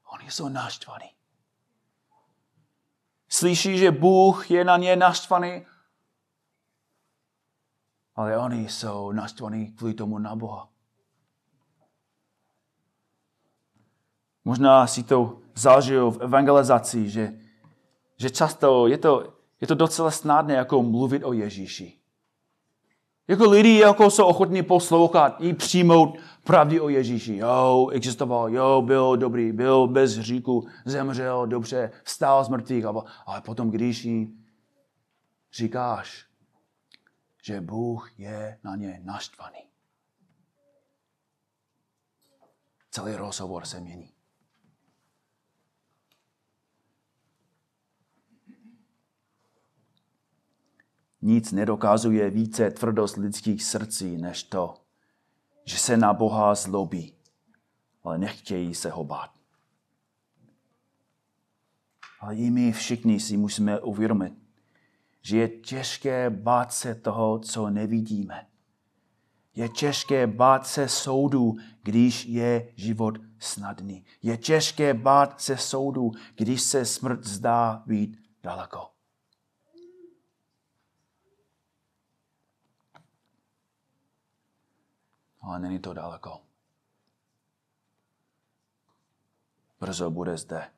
Oni 0.07 0.31
jsou 0.31 0.49
naštvaní. 0.49 1.11
Slyší, 3.29 3.79
že 3.79 3.91
Bůh 3.91 4.51
je 4.51 4.65
na 4.65 4.77
ně 4.77 4.97
naštvaný, 4.97 5.67
ale 8.15 8.39
oni 8.39 8.69
jsou 8.69 9.13
naštvaní 9.13 9.73
kvůli 9.73 9.95
tomu 9.95 10.19
na 10.19 10.37
Boha. 10.37 10.69
Možná 14.45 14.87
si 14.87 15.03
to 15.03 15.43
zažil 15.55 16.11
v 16.11 16.21
evangelizaci, 16.23 17.11
že, 17.11 17.41
že 18.17 18.31
často 18.31 18.87
je 18.87 18.99
to, 18.99 19.35
je 19.61 19.67
to 19.67 19.75
docela 19.75 20.11
snadné 20.11 20.55
jako 20.55 20.83
mluvit 20.83 21.25
o 21.25 21.33
Ježíši. 21.33 22.04
Jako 23.29 23.51
lidi 23.51 23.79
jako 23.79 24.11
jsou 24.11 24.25
ochotní 24.27 24.63
poslouchat 24.63 25.37
i 25.41 25.53
přijmout 25.55 26.19
pravdy 26.45 26.81
o 26.81 26.89
Ježíši. 26.89 27.37
Jo, 27.37 27.89
existoval, 27.93 28.55
jo, 28.55 28.83
byl 28.83 29.17
dobrý, 29.17 29.53
byl 29.53 29.87
bez 29.87 30.17
hříku, 30.17 30.67
zemřel, 30.85 31.47
dobře, 31.47 31.91
vstal 32.05 32.45
z 32.45 32.49
mrtvých, 32.49 32.85
ale 33.27 33.41
potom, 33.45 33.71
když 33.71 34.05
jí 34.05 34.39
říkáš, 35.53 36.27
že 37.43 37.61
Bůh 37.61 38.19
je 38.19 38.59
na 38.65 38.77
ně 38.77 39.01
naštvaný. 39.05 39.59
Celý 42.91 43.15
rozhovor 43.15 43.67
se 43.67 43.81
mění. 43.81 44.14
Nic 51.27 51.53
nedokazuje 51.53 52.31
více 52.31 52.71
tvrdost 52.71 53.17
lidských 53.17 53.65
srdcí, 53.65 54.17
než 54.17 54.43
to, 54.43 54.75
že 55.65 55.79
se 55.79 55.97
na 55.97 56.13
Boha 56.13 56.55
zlobí, 56.55 57.15
ale 58.03 58.19
nechtějí 58.19 58.75
se 58.75 58.91
ho 58.91 59.05
bát. 59.05 59.31
Ale 62.21 62.37
i 62.37 62.51
my 62.51 62.73
všichni 62.73 63.21
si 63.21 63.37
musíme 63.37 63.81
uvědomit, 63.81 64.35
že 65.23 65.37
je 65.37 65.49
těžké 65.49 66.31
bát 66.31 66.73
se 66.73 66.95
toho, 66.95 67.39
co 67.39 67.71
nevidíme. 67.71 68.47
Je 69.55 69.69
těžké 69.69 70.27
bát 70.27 70.67
se 70.67 70.89
soudu, 70.89 71.57
když 71.83 72.27
je 72.27 72.73
život 72.77 73.19
snadný. 73.39 74.05
Je 74.23 74.37
těžké 74.37 74.95
bát 74.95 75.41
se 75.41 75.57
soudu, 75.57 76.13
když 76.37 76.63
se 76.63 76.85
smrt 76.85 77.25
zdá 77.25 77.83
být 77.87 78.19
daleko. 78.43 78.94
Ale 85.45 85.59
není 85.59 85.79
to 85.79 85.95
daleko. 85.95 86.41
Brzo 89.81 90.11
bude 90.11 90.37
zde. 90.37 90.71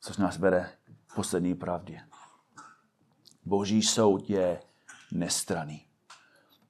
Což 0.00 0.16
nás 0.16 0.38
vede 0.38 0.78
k 1.06 1.14
poslední 1.14 1.54
pravdě. 1.54 2.08
Boží 3.44 3.82
soud 3.82 4.30
je 4.30 4.62
nestraný. 5.12 5.88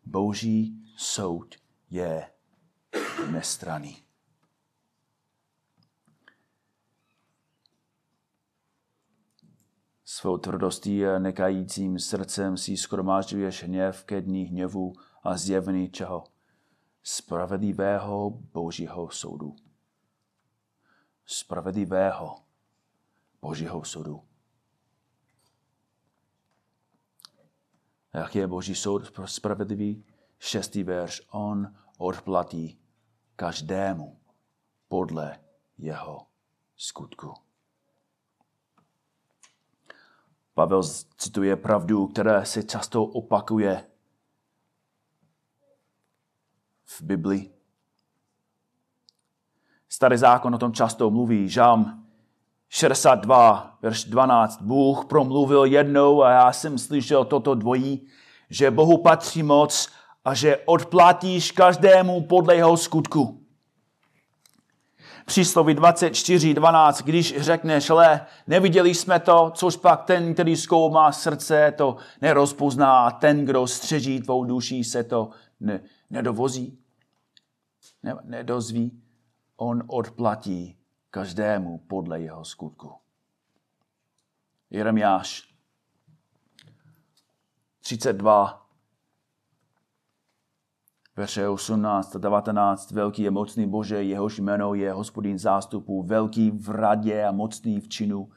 Boží 0.05 0.93
soud 0.97 1.55
je 1.91 2.31
nestraný. 3.31 4.06
Svou 10.17 10.39
tvrdostí 10.39 11.07
a 11.07 11.19
nekajícím 11.19 11.99
srdcem 11.99 12.57
si 12.57 12.77
skromážďuješ 12.77 13.65
hněv 13.65 14.05
ke 14.05 14.21
dní 14.21 14.45
hněvu 14.45 14.93
a 15.23 15.37
zjevný 15.37 15.91
čeho? 15.91 16.25
Spravedlivého 17.03 18.31
božího 18.31 19.11
soudu. 19.11 19.57
Spravedlivého 21.27 22.37
božího 23.43 23.85
soudu. 23.85 24.23
Jak 28.15 28.35
je 28.35 28.47
boží 28.47 28.75
soud 28.75 29.13
spravedlivý? 29.25 30.05
Šestý 30.39 30.83
verš. 30.83 31.23
On 31.31 31.75
odplatí 31.99 32.81
každému 33.37 34.21
podle 34.89 35.41
jeho 35.79 36.27
skutku. 36.77 37.46
Pavel 40.57 40.83
cituje 41.19 41.57
pravdu, 41.57 42.07
která 42.07 42.45
se 42.45 42.63
často 42.63 43.05
opakuje 43.05 43.85
v 46.85 47.03
Biblii. 47.03 47.51
Starý 49.89 50.17
zákon 50.17 50.55
o 50.55 50.59
tom 50.59 50.73
často 50.73 51.11
mluví. 51.11 51.49
Žám 51.49 52.07
62, 52.69 53.79
verš 53.83 54.05
12. 54.05 54.63
Bůh 54.63 55.05
promluvil 55.05 55.65
jednou 55.65 56.23
a 56.23 56.31
já 56.31 56.53
jsem 56.53 56.79
slyšel 56.79 57.25
toto 57.25 57.55
dvojí, 57.55 58.07
že 58.51 58.71
Bohu 58.71 59.03
patří 59.03 59.43
moc 59.43 59.89
a 60.25 60.35
že 60.35 60.57
odplatíš 60.57 61.53
každému 61.53 62.21
podle 62.21 62.57
jeho 62.57 62.77
skutku. 62.77 63.46
Přísloví 65.27 65.75
24.12, 65.75 67.05
když 67.05 67.41
řekneš, 67.41 67.89
le, 67.89 68.27
neviděli 68.47 68.95
jsme 68.95 69.21
to, 69.21 69.53
což 69.55 69.77
pak 69.77 70.05
ten, 70.05 70.35
který 70.35 70.57
zkoumá 70.57 71.13
srdce, 71.13 71.75
to 71.77 71.97
nerozpozná 72.21 73.11
ten, 73.11 73.45
kdo 73.45 73.67
střeží 73.67 74.21
tvou 74.21 74.45
duší, 74.45 74.85
se 74.85 75.05
to 75.05 75.31
ne, 75.61 75.81
nedovozí, 76.11 76.79
ne, 78.03 78.17
nedozví. 78.25 79.03
On 79.57 79.83
odplatí 79.87 80.77
každému 81.11 81.79
podle 81.79 82.21
jeho 82.21 82.45
skutku. 82.45 82.93
Jeremiáš 84.71 85.55
32, 87.81 88.66
verše 91.17 91.49
18 91.49 92.17
a 92.17 92.19
19. 92.19 92.91
Velký 92.91 93.23
je 93.23 93.31
mocný 93.31 93.67
Bože, 93.67 94.03
jehož 94.03 94.39
jméno 94.39 94.75
je 94.75 94.93
hospodin 94.93 95.39
zástupů, 95.39 96.03
velký 96.03 96.51
v 96.51 96.71
radě 96.71 97.25
a 97.25 97.33
mocný 97.33 97.81
v 97.81 97.89
činu. 97.89 98.29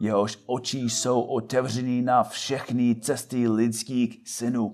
Jehož 0.00 0.38
oči 0.46 0.78
jsou 0.78 1.20
otevřený 1.20 2.02
na 2.02 2.22
všechny 2.22 2.94
cesty 2.94 3.48
lidských 3.48 4.28
synů, 4.28 4.72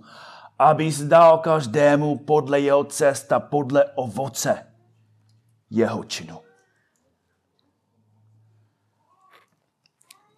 aby 0.58 0.92
zdal 0.92 1.38
každému 1.38 2.18
podle 2.18 2.60
jeho 2.60 2.84
cesta, 2.84 3.40
podle 3.40 3.84
ovoce 3.84 4.66
jeho 5.70 6.04
činu. 6.04 6.38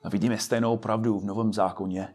A 0.03 0.09
vidíme 0.09 0.39
stejnou 0.39 0.77
pravdu 0.77 1.18
v 1.18 1.25
Novém 1.25 1.53
zákoně. 1.53 2.14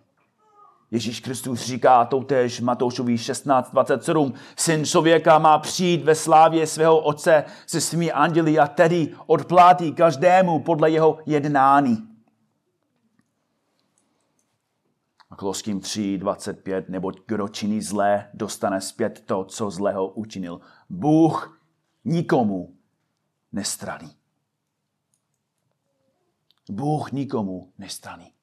Ježíš 0.92 1.20
Kristus 1.20 1.60
říká 1.60 2.06
to 2.06 2.20
tež 2.20 2.62
Matoušovi 2.62 3.16
16.27. 3.16 4.34
Syn 4.56 4.86
člověka 4.86 5.40
má 5.40 5.60
přijít 5.60 6.04
ve 6.04 6.16
slávě 6.16 6.68
svého 6.68 7.00
otce 7.00 7.44
se 7.68 7.82
svými 7.82 8.12
anděli 8.12 8.60
a 8.60 8.68
tedy 8.68 9.16
odplátí 9.26 9.94
každému 9.94 10.60
podle 10.60 10.90
jeho 10.90 11.20
jednání. 11.26 12.10
A 15.30 15.36
Koloským 15.36 15.80
3.25. 15.80 16.84
Neboť 16.88 17.20
kdo 17.28 17.48
činí 17.48 17.82
zlé, 17.82 18.30
dostane 18.34 18.82
zpět 18.82 19.24
to, 19.26 19.44
co 19.44 19.70
zlého 19.70 20.08
učinil. 20.08 20.62
Bůh 20.90 21.62
nikomu 22.06 22.74
nestraní. 23.52 24.16
Bůh 26.70 27.12
nikomu 27.12 27.74
nestraní. 27.78 28.34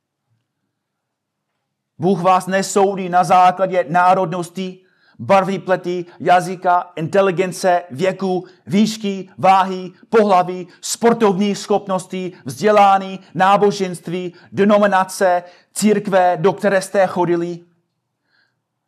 Bůh 1.99 2.23
vás 2.23 2.47
nesoudí 2.47 3.09
na 3.09 3.25
základě 3.25 3.85
národnosti, 3.89 4.87
barvy 5.19 5.59
plety, 5.59 6.05
jazyka, 6.21 6.93
inteligence, 6.97 7.83
věku, 7.91 8.45
výšky, 8.67 9.29
váhy, 9.39 9.91
pohlaví, 10.09 10.69
sportovní 10.81 11.55
schopnosti, 11.55 12.33
vzdělání, 12.45 13.21
náboženství, 13.35 14.35
denominace, 14.53 15.43
církve, 15.75 16.37
do 16.41 16.53
které 16.53 16.83
jste 16.83 17.07
chodili. 17.07 17.59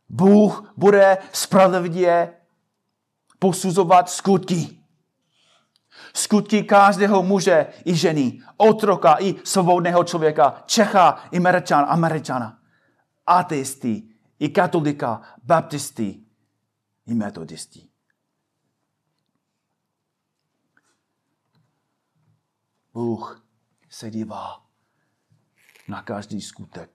Bůh 0.09 0.73
bude 0.77 1.19
spravedlivě 1.33 2.33
posuzovat 3.39 4.11
skutky. 4.11 4.69
Skutky 6.15 6.63
každého 6.63 7.23
muže 7.23 7.67
i 7.85 7.95
ženy, 7.95 8.41
otroka 8.57 9.17
i 9.21 9.35
svobodného 9.45 10.05
člověka, 10.05 10.63
Čecha 10.67 11.19
i 11.31 11.37
Američana, 11.37 11.87
Američana 11.87 12.58
ateisty, 13.29 14.03
i 14.39 14.49
katolika, 14.49 15.37
baptisty, 15.43 16.21
i 17.07 17.15
metodisty. 17.15 17.89
Bůh 22.93 23.49
se 23.91 24.11
dívá 24.11 24.67
na 25.89 26.03
každý 26.03 26.41
skutek 26.41 26.91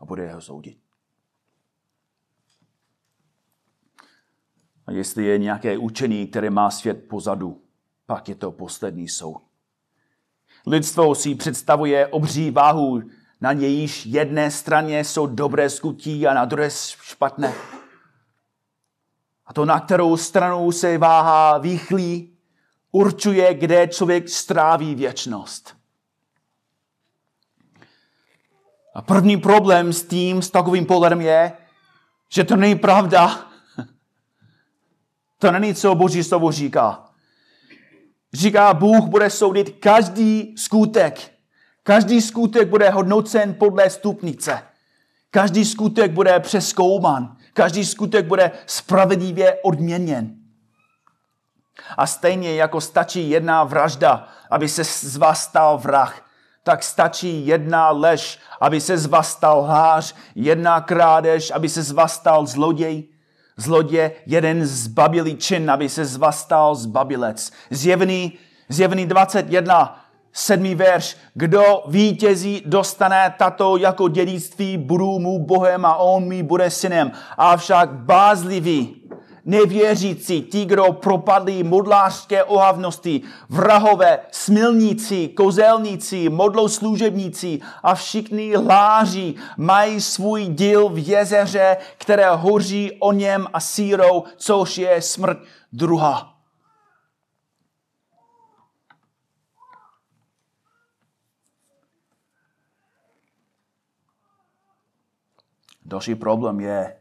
a 0.00 0.04
bude 0.04 0.22
jeho 0.24 0.40
soudit. 0.40 0.78
A 4.86 4.92
jestli 4.92 5.24
je 5.24 5.38
nějaké 5.38 5.78
učení, 5.78 6.26
které 6.26 6.50
má 6.50 6.70
svět 6.70 7.08
pozadu, 7.08 7.64
pak 8.06 8.28
je 8.28 8.34
to 8.34 8.52
poslední 8.52 9.08
soud. 9.08 9.42
Lidstvo 10.66 11.14
si 11.14 11.34
představuje 11.34 12.06
obří 12.06 12.50
váhu 12.50 13.02
na 13.44 13.52
jejíž 13.52 14.06
jedné 14.06 14.50
straně 14.50 15.04
jsou 15.04 15.26
dobré 15.26 15.70
skutí 15.70 16.26
a 16.26 16.34
na 16.34 16.44
druhé 16.44 16.70
špatné. 17.02 17.52
A 19.46 19.52
to, 19.52 19.64
na 19.64 19.80
kterou 19.80 20.16
stranu 20.16 20.72
se 20.72 20.98
váha 20.98 21.58
výchlí, 21.58 22.36
určuje, 22.92 23.54
kde 23.54 23.88
člověk 23.88 24.28
stráví 24.28 24.94
věčnost. 24.94 25.76
A 28.94 29.02
první 29.02 29.36
problém 29.36 29.92
s 29.92 30.04
tím, 30.04 30.42
s 30.42 30.50
takovým 30.50 30.86
pohledem 30.86 31.20
je, 31.20 31.52
že 32.28 32.44
to 32.44 32.56
není 32.56 32.74
pravda. 32.74 33.46
To 35.38 35.52
není, 35.52 35.74
co 35.74 35.94
Boží 35.94 36.24
slovo 36.24 36.52
říká. 36.52 37.04
Říká, 38.32 38.74
Bůh 38.74 39.04
bude 39.04 39.30
soudit 39.30 39.76
každý 39.80 40.54
skutek. 40.56 41.33
Každý 41.86 42.20
skutek 42.20 42.68
bude 42.68 42.90
hodnocen 42.90 43.54
podle 43.54 43.90
stupnice. 43.90 44.62
Každý 45.30 45.64
skutek 45.64 46.12
bude 46.12 46.40
přeskouman. 46.40 47.36
Každý 47.52 47.84
skutek 47.84 48.26
bude 48.26 48.50
spravedlivě 48.66 49.58
odměněn. 49.62 50.36
A 51.96 52.06
stejně 52.06 52.54
jako 52.54 52.80
stačí 52.80 53.30
jedna 53.30 53.64
vražda, 53.64 54.28
aby 54.50 54.68
se 54.68 54.84
z 54.84 55.16
vás 55.16 55.42
stal 55.42 55.78
vrah, 55.78 56.30
tak 56.62 56.82
stačí 56.82 57.46
jedna 57.46 57.90
lež, 57.90 58.38
aby 58.60 58.80
se 58.80 58.98
z 58.98 59.06
vás 59.06 59.32
stal 59.32 59.62
hář, 59.62 60.14
jedna 60.34 60.80
krádež, 60.80 61.50
aby 61.50 61.68
se 61.68 61.82
z 61.82 61.90
vás 61.90 62.14
stal 62.14 62.46
zloděj, 62.46 63.04
zlodě, 63.56 64.12
jeden 64.26 64.66
zbabilý 64.66 65.36
čin, 65.36 65.70
aby 65.70 65.88
se 65.88 66.04
z 66.04 66.16
vás 66.16 66.40
stal 66.40 66.74
zbabilec. 66.74 67.52
Zjevný, 67.70 68.38
zjevný 68.68 69.06
21, 69.06 70.03
sedmý 70.34 70.74
verš. 70.74 71.16
Kdo 71.34 71.84
vítězí, 71.86 72.62
dostane 72.66 73.34
tato 73.38 73.76
jako 73.76 74.08
dědictví, 74.08 74.76
budu 74.76 75.18
mu 75.18 75.38
Bohem 75.38 75.84
a 75.84 75.96
on 75.96 76.28
mi 76.28 76.42
bude 76.42 76.70
synem. 76.70 77.12
Avšak 77.38 77.92
bázlivý, 77.92 78.96
nevěřící, 79.44 80.42
ti, 80.42 80.64
kdo 80.64 80.92
propadli 80.92 81.62
modlářské 81.62 82.44
ohavnosti, 82.44 83.22
vrahové, 83.48 84.18
smilníci, 84.30 85.28
kozelníci, 85.28 86.28
modloslužebníci 86.28 87.60
a 87.82 87.94
všichni 87.94 88.56
láří 88.56 89.36
mají 89.56 90.00
svůj 90.00 90.46
díl 90.46 90.88
v 90.88 91.08
jezeře, 91.08 91.76
které 91.98 92.30
hoří 92.30 92.92
o 92.98 93.12
něm 93.12 93.46
a 93.52 93.60
sírou, 93.60 94.24
což 94.36 94.78
je 94.78 95.02
smrt 95.02 95.38
druhá. 95.72 96.33
Další 105.84 106.14
problém 106.14 106.60
je 106.60 107.00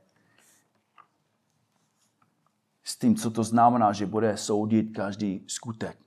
s 2.84 2.96
tím, 2.96 3.16
co 3.16 3.32
to 3.32 3.44
znamená, 3.44 3.94
že 3.94 4.06
bude 4.06 4.38
soudit 4.38 4.96
každý 4.96 5.46
skutek. 5.48 6.00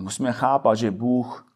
Musíme 0.00 0.32
chápat, 0.32 0.74
že 0.74 0.90
Bůh 0.90 1.52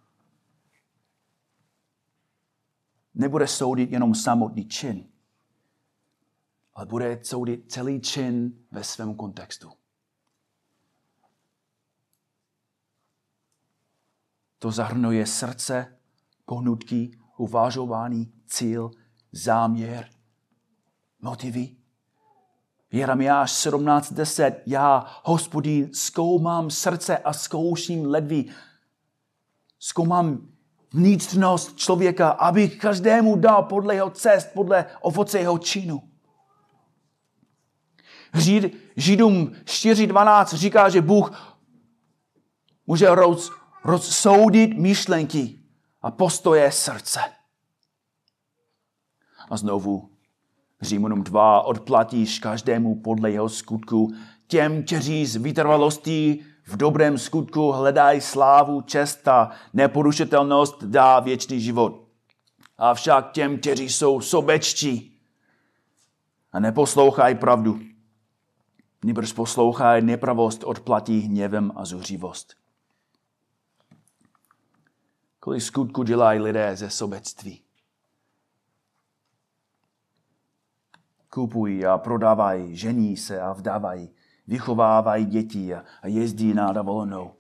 nebude 3.15 3.49
soudit 3.49 3.93
jenom 3.93 4.15
samotný 4.15 4.69
čin, 4.69 5.09
ale 6.75 6.87
bude 6.87 7.21
soudit 7.23 7.73
celý 7.73 8.01
čin 8.01 8.67
ve 8.71 8.85
svém 8.85 9.15
kontextu. 9.15 9.73
To 14.59 14.71
zahrnuje 14.71 15.27
srdce, 15.27 15.99
pohnutky, 16.45 17.19
uvážování, 17.37 18.33
cíl, 18.47 18.91
záměr, 19.33 20.09
motivy. 21.21 21.69
Jeremiáš 22.93 23.53
17.10. 23.53 24.55
Já, 24.67 25.07
hospodín, 25.23 25.91
zkoumám 25.93 26.71
srdce 26.71 27.19
a 27.19 27.33
zkouším 27.33 28.07
ledví. 28.07 28.51
Zkoumám 29.79 30.49
vnitřnost 30.93 31.77
člověka, 31.77 32.31
abych 32.31 32.79
každému 32.79 33.37
dal 33.37 33.63
podle 33.63 33.95
jeho 33.95 34.11
cest, 34.11 34.49
podle 34.55 34.87
ovoce 35.01 35.39
jeho 35.39 35.59
činu. 35.59 36.03
Žid, 38.35 38.77
Židům 38.97 39.53
4.12 39.65 40.57
říká, 40.57 40.89
že 40.89 41.03
Bůh 41.03 41.57
může 42.87 43.15
roz, 43.15 43.51
rozsoudit 43.85 44.79
myšlenky 44.79 45.59
a 46.03 46.11
postoje 46.11 46.73
srdce. 46.73 47.21
A 49.53 49.57
znovu 49.57 50.11
Římanům 50.81 51.23
2 51.23 51.63
odplatíš 51.63 52.39
každému 52.39 53.01
podle 53.01 53.31
jeho 53.31 53.49
skutku. 53.49 54.15
Těm, 54.47 54.83
kteří 54.83 55.27
z 55.27 55.37
vytrvalostí 55.37 56.45
v 56.67 56.77
dobrém 56.77 57.19
skutku 57.19 57.73
hledají 57.73 58.21
slávu, 58.21 58.81
čest 58.81 59.29
a 59.29 59.51
neporušitelnost, 59.73 60.85
dá 60.85 61.21
věčný 61.21 61.61
život. 61.61 62.09
Avšak 62.79 63.33
těm, 63.33 63.59
kteří 63.59 63.89
jsou 63.89 64.21
sobečtí 64.21 65.19
a 66.53 66.61
neposlouchají 66.61 67.35
pravdu, 67.35 67.81
nebož 69.05 69.33
poslouchají 69.33 70.05
nepravost, 70.05 70.65
odplatí 70.65 71.21
hněvem 71.21 71.73
a 71.77 71.85
zuřivost. 71.85 72.55
Kolik 75.41 75.63
skutku 75.63 76.03
dělají 76.03 76.41
lidé 76.41 76.77
ze 76.77 76.91
sobectví? 76.91 77.62
Kupují 81.35 81.87
a 81.87 81.99
prodávají, 81.99 82.77
žení 82.77 83.17
se 83.17 83.41
a 83.41 83.53
vdávají, 83.53 84.11
vychovávají 84.47 85.27
děti 85.27 85.75
a 85.75 85.85
jezdí 86.05 86.55
na 86.55 86.73
dovolenou. 86.73 87.35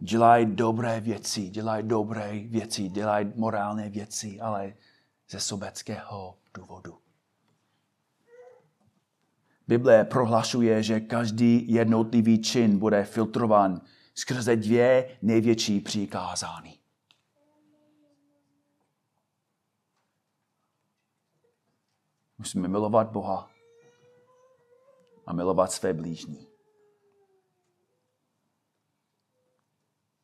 Dělají 0.00 0.46
dobré 0.46 1.00
věci, 1.00 1.48
dělají 1.48 1.88
dobré 1.88 2.38
věci, 2.38 2.88
dělají 2.88 3.32
morální 3.36 3.90
věci, 3.90 4.40
ale 4.40 4.74
ze 5.30 5.40
sobeckého 5.40 6.36
důvodu. 6.54 6.98
Bible 9.68 10.04
prohlašuje, 10.04 10.82
že 10.82 11.00
každý 11.00 11.72
jednotlivý 11.72 12.42
čin 12.42 12.78
bude 12.78 13.04
filtrován 13.04 13.80
skrze 14.14 14.56
dvě 14.56 15.18
největší 15.22 15.80
přikázání. 15.80 16.85
Musíme 22.38 22.68
milovat 22.68 23.10
Boha 23.10 23.50
a 25.26 25.32
milovat 25.32 25.72
své 25.72 25.94
blížní. 25.94 26.48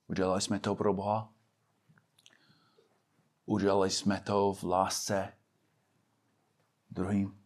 Udělali 0.07 0.41
jsme 0.41 0.61
to 0.61 0.75
pro 0.75 0.95
Boha? 0.95 1.33
Udělali 3.45 3.91
jsme 3.91 4.21
to 4.21 4.53
v 4.53 4.65
lásce 4.65 5.39
druhým? 6.91 7.45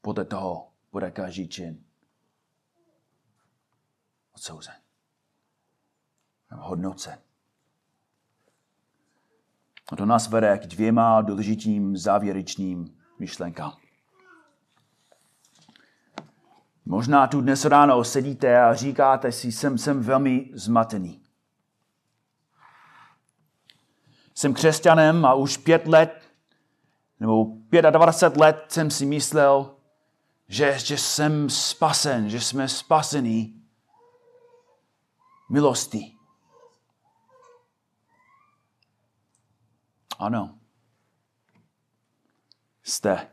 Podle 0.00 0.24
toho 0.24 0.72
bude 0.92 1.10
každý 1.10 1.48
čin 1.48 1.84
odsouzen. 4.32 4.74
Hodnocen. 6.50 7.29
A 9.90 9.96
to 9.96 10.06
nás 10.06 10.28
vede 10.28 10.58
k 10.58 10.66
dvěma 10.66 11.20
důležitým 11.20 11.96
závěrečným 11.96 12.96
myšlenkám. 13.18 13.72
Možná 16.84 17.26
tu 17.26 17.40
dnes 17.40 17.64
ráno 17.64 18.04
sedíte 18.04 18.62
a 18.62 18.74
říkáte 18.74 19.32
si, 19.32 19.52
jsem, 19.52 19.78
jsem 19.78 20.02
velmi 20.02 20.50
zmatený. 20.54 21.22
Jsem 24.34 24.54
křesťanem 24.54 25.24
a 25.24 25.34
už 25.34 25.56
pět 25.56 25.86
let 25.86 26.30
nebo 27.20 27.46
25 27.90 28.40
let 28.40 28.64
jsem 28.68 28.90
si 28.90 29.06
myslel, 29.06 29.74
že, 30.48 30.78
že 30.78 30.98
jsem 30.98 31.50
spasen, 31.50 32.30
že 32.30 32.40
jsme 32.40 32.68
spasení 32.68 33.62
milostí. 35.50 36.19
Ano. 40.20 40.58
Jste. 42.82 43.28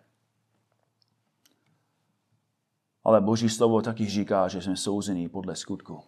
Ale 3.04 3.22
Boží 3.22 3.50
slovo 3.50 3.82
taky 3.82 4.06
říká, 4.06 4.48
že 4.48 4.62
jsme 4.62 4.78
souzení 4.78 5.30
podle 5.30 5.56
skutku. 5.56 6.04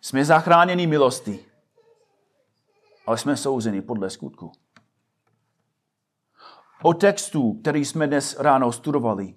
Jsme 0.00 0.24
zachráněni 0.24 0.86
milostí, 0.86 1.38
ale 3.06 3.18
jsme 3.18 3.36
souzení 3.36 3.82
podle 3.82 4.10
skutku. 4.10 4.52
O 6.82 6.94
textu, 6.94 7.52
který 7.52 7.84
jsme 7.84 8.06
dnes 8.06 8.36
ráno 8.38 8.72
studovali, 8.72 9.34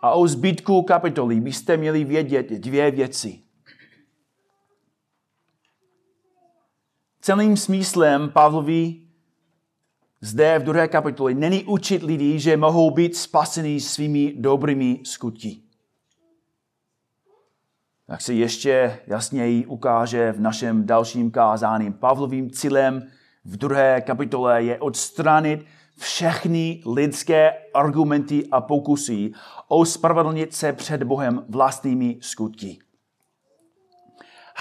a 0.00 0.10
o 0.10 0.28
zbytku 0.28 0.82
kapitoly 0.82 1.40
byste 1.40 1.76
měli 1.76 2.04
vědět 2.04 2.50
dvě 2.50 2.90
věci. 2.90 3.49
Celým 7.30 7.56
smyslem 7.56 8.30
Pavlovi 8.30 8.96
zde 10.20 10.58
v 10.58 10.62
druhé 10.62 10.88
kapitole 10.88 11.34
není 11.34 11.64
učit 11.64 12.02
lidi, 12.02 12.38
že 12.38 12.56
mohou 12.56 12.90
být 12.90 13.16
spaseni 13.16 13.80
svými 13.80 14.34
dobrými 14.36 15.00
skutky. 15.04 15.56
Jak 18.08 18.20
se 18.20 18.34
ještě 18.34 19.00
jasněji 19.06 19.66
ukáže 19.66 20.32
v 20.32 20.40
našem 20.40 20.86
dalším 20.86 21.30
kázání, 21.30 21.92
Pavlovým 21.92 22.50
cílem 22.50 23.02
v 23.44 23.56
druhé 23.56 24.00
kapitole 24.00 24.62
je 24.62 24.78
odstranit 24.78 25.66
všechny 25.96 26.82
lidské 26.86 27.52
argumenty 27.74 28.46
a 28.50 28.60
pokusy 28.60 29.32
ospravedlnit 29.68 30.54
se 30.54 30.72
před 30.72 31.02
Bohem 31.02 31.44
vlastními 31.48 32.18
skutky. 32.20 32.78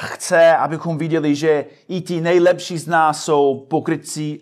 Chce, 0.01 0.55
abychom 0.55 0.97
viděli, 0.97 1.35
že 1.35 1.65
i 1.87 2.01
ti 2.01 2.21
nejlepší 2.21 2.77
z 2.77 2.87
nás 2.87 3.23
jsou 3.23 3.65
pokrytci 3.69 4.39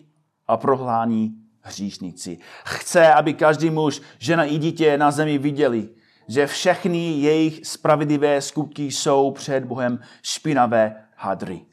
a 0.48 0.58
prohlání 0.58 1.34
hříšníci. 1.62 2.38
Chce, 2.66 3.14
aby 3.14 3.34
každý 3.34 3.70
muž, 3.70 4.02
žena 4.20 4.46
i 4.46 4.58
dítě 4.58 4.98
na 4.98 5.12
zemi 5.12 5.38
viděli, 5.38 5.90
že 6.28 6.48
všechny 6.48 7.12
jejich 7.12 7.68
spravedlivé 7.68 8.42
skutky 8.42 8.84
jsou 8.84 9.32
před 9.32 9.66
Bohem 9.66 10.00
špinavé 10.22 11.04
hadry. 11.16 11.66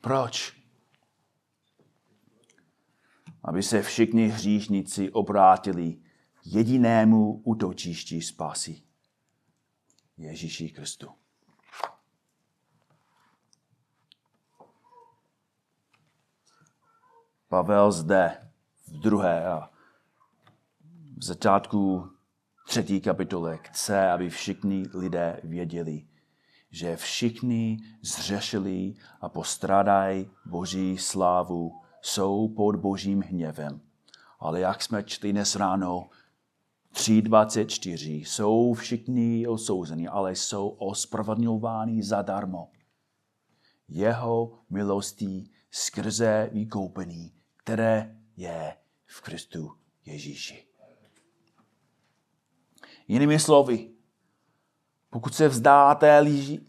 Proč? 0.00 0.64
aby 3.44 3.62
se 3.62 3.82
všichni 3.82 4.28
hříšníci 4.28 5.10
obrátili 5.10 5.96
jedinému 6.44 7.40
útočišti 7.44 8.22
spásy. 8.22 8.82
Ježíši 10.16 10.68
Kristu. 10.68 11.23
Pavel 17.54 17.92
zde 17.92 18.36
v 18.86 18.98
druhé 19.00 19.46
a 19.46 19.70
v 21.18 21.24
začátku 21.24 22.10
třetí 22.66 23.00
kapitole 23.00 23.58
chce, 23.62 24.10
aby 24.10 24.30
všichni 24.30 24.86
lidé 24.94 25.40
věděli, 25.44 26.06
že 26.70 26.96
všichni 26.96 27.78
zřešili 28.02 28.94
a 29.20 29.28
postrádají 29.28 30.30
Boží 30.46 30.98
slávu 30.98 31.72
jsou 32.02 32.48
pod 32.48 32.76
božím 32.76 33.22
hněvem. 33.22 33.80
Ale 34.40 34.60
jak 34.60 34.82
jsme 34.82 35.02
čli 35.02 35.32
dnes 35.32 35.56
ráno, 35.56 36.08
3.24 36.94 38.24
jsou 38.24 38.74
všichni 38.74 39.46
osouzeni, 39.46 40.08
ale 40.08 40.32
jsou 40.32 40.68
ospravedlňováni 40.68 42.02
zadarmo. 42.02 42.68
Jeho 43.88 44.58
milostí 44.70 45.50
skrze 45.70 46.50
vykoupení, 46.52 47.32
které 47.64 48.16
je 48.36 48.74
v 49.06 49.20
Kristu 49.20 49.72
Ježíši. 50.06 50.64
Jinými 53.08 53.38
slovy, 53.38 53.88
pokud 55.10 55.34
se 55.34 55.48
vzdáte 55.48 56.20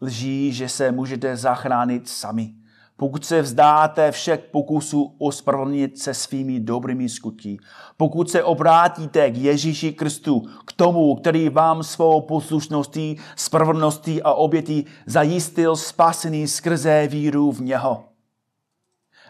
lží, 0.02 0.54
že 0.54 0.70
se 0.70 0.92
můžete 0.92 1.38
zachránit 1.38 2.10
sami, 2.10 2.54
pokud 2.98 3.26
se 3.26 3.42
vzdáte 3.42 4.12
všech 4.12 4.40
pokusů 4.40 5.16
ospravedlnit 5.18 6.00
se 6.00 6.14
svými 6.14 6.60
dobrými 6.60 7.10
skutky, 7.10 7.58
pokud 7.98 8.30
se 8.30 8.44
obrátíte 8.44 9.32
k 9.32 9.38
Ježíši 9.38 9.94
Kristu, 9.94 10.40
k 10.66 10.74
tomu, 10.74 11.16
který 11.16 11.50
vám 11.50 11.84
svou 11.84 12.22
poslušností, 12.22 13.18
spravedlností 13.36 14.22
a 14.22 14.34
obětí 14.34 14.86
zajistil 15.06 15.76
spasený 15.76 16.48
skrze 16.48 17.08
víru 17.08 17.52
v 17.52 17.62
něho. 17.62 18.15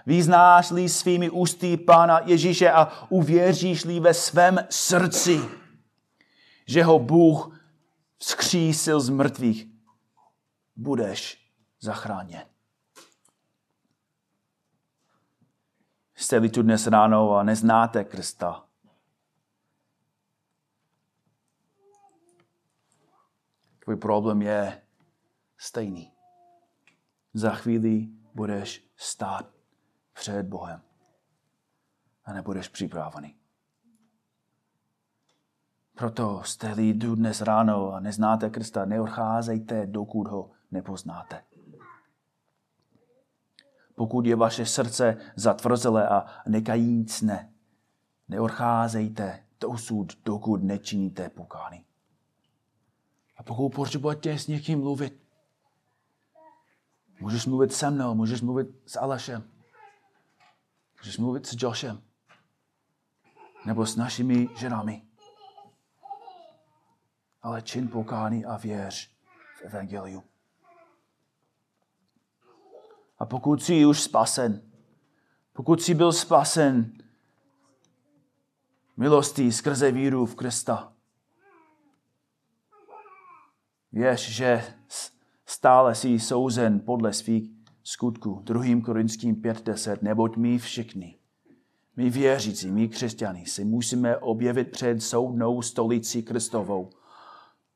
Vyznáš-li 0.05 0.89
svými 0.89 1.29
ústy 1.29 1.77
Pána 1.77 2.19
Ježíše 2.19 2.71
a 2.71 3.07
uvěříš-li 3.09 3.99
ve 3.99 4.13
svém 4.13 4.59
srdci, 4.69 5.41
že 6.67 6.83
ho 6.83 6.99
Bůh 6.99 7.61
vzkřísil 8.17 8.99
z 8.99 9.09
mrtvých, 9.09 9.67
budeš 10.75 11.51
zachráněn. 11.79 12.45
Jste-li 16.15 16.49
tu 16.49 16.61
dnes 16.61 16.87
ráno 16.87 17.35
a 17.35 17.43
neznáte 17.43 18.03
Krista, 18.03 18.65
tvůj 23.79 23.95
problém 23.95 24.41
je 24.41 24.81
stejný. 25.57 26.11
Za 27.33 27.51
chvíli 27.51 28.07
budeš 28.33 28.87
stát 28.95 29.54
před 30.15 30.45
Bohem 30.45 30.81
a 32.25 32.33
nebudeš 32.33 32.67
připravený. 32.67 33.35
Proto 35.95 36.43
jste-li 36.43 36.93
tu 36.93 37.15
dnes 37.15 37.41
ráno 37.41 37.93
a 37.93 37.99
neznáte 37.99 38.49
Krista, 38.49 38.85
neodcházejte, 38.85 39.85
dokud 39.85 40.27
ho 40.27 40.51
nepoznáte 40.71 41.43
pokud 43.95 44.25
je 44.25 44.35
vaše 44.35 44.65
srdce 44.65 45.17
zatvrzelé 45.35 46.09
a 46.09 46.25
nekajícné. 46.47 47.53
Neodcházejte 48.27 49.43
dosud, 49.61 50.13
dokud 50.25 50.63
nečiníte 50.63 51.29
pokání. 51.29 51.85
A 53.37 53.43
pokud 53.43 53.69
potřebujete 53.69 54.39
s 54.39 54.47
někým 54.47 54.79
mluvit, 54.79 55.21
můžeš 57.19 57.45
mluvit 57.45 57.73
se 57.73 57.89
mnou, 57.89 58.15
můžeš 58.15 58.41
mluvit 58.41 58.67
s 58.85 58.99
Alešem, 58.99 59.43
můžeš 61.05 61.17
mluvit 61.17 61.45
s 61.45 61.55
Joshem, 61.57 62.01
nebo 63.65 63.85
s 63.85 63.95
našimi 63.95 64.49
ženami. 64.55 65.01
Ale 67.41 67.61
čin 67.61 67.87
pokání 67.87 68.45
a 68.45 68.57
věř 68.57 69.11
v 69.57 69.61
Evangelium. 69.61 70.23
A 73.19 73.25
pokud 73.25 73.63
jsi 73.63 73.85
už 73.85 74.01
spasen, 74.01 74.71
pokud 75.53 75.81
jsi 75.81 75.93
byl 75.93 76.13
spasen, 76.13 76.97
milostí 78.97 79.51
skrze 79.51 79.91
víru 79.91 80.25
v 80.25 80.35
Krista. 80.35 80.93
Věř, 83.91 84.29
že 84.29 84.75
stále 85.45 85.95
jsi 85.95 86.19
souzen 86.19 86.79
podle 86.79 87.13
svých 87.13 87.54
skutků. 87.85 88.41
2. 88.43 88.81
Korinským 88.81 89.35
5.10. 89.35 89.97
Neboť 90.01 90.37
my 90.37 90.57
všichni, 90.57 91.17
my 91.95 92.09
věřící, 92.09 92.71
my 92.71 92.87
křesťaní, 92.87 93.45
si 93.45 93.65
musíme 93.65 94.17
objevit 94.17 94.71
před 94.71 95.01
soudnou 95.01 95.61
stolici 95.61 96.23
Kristovou, 96.23 96.89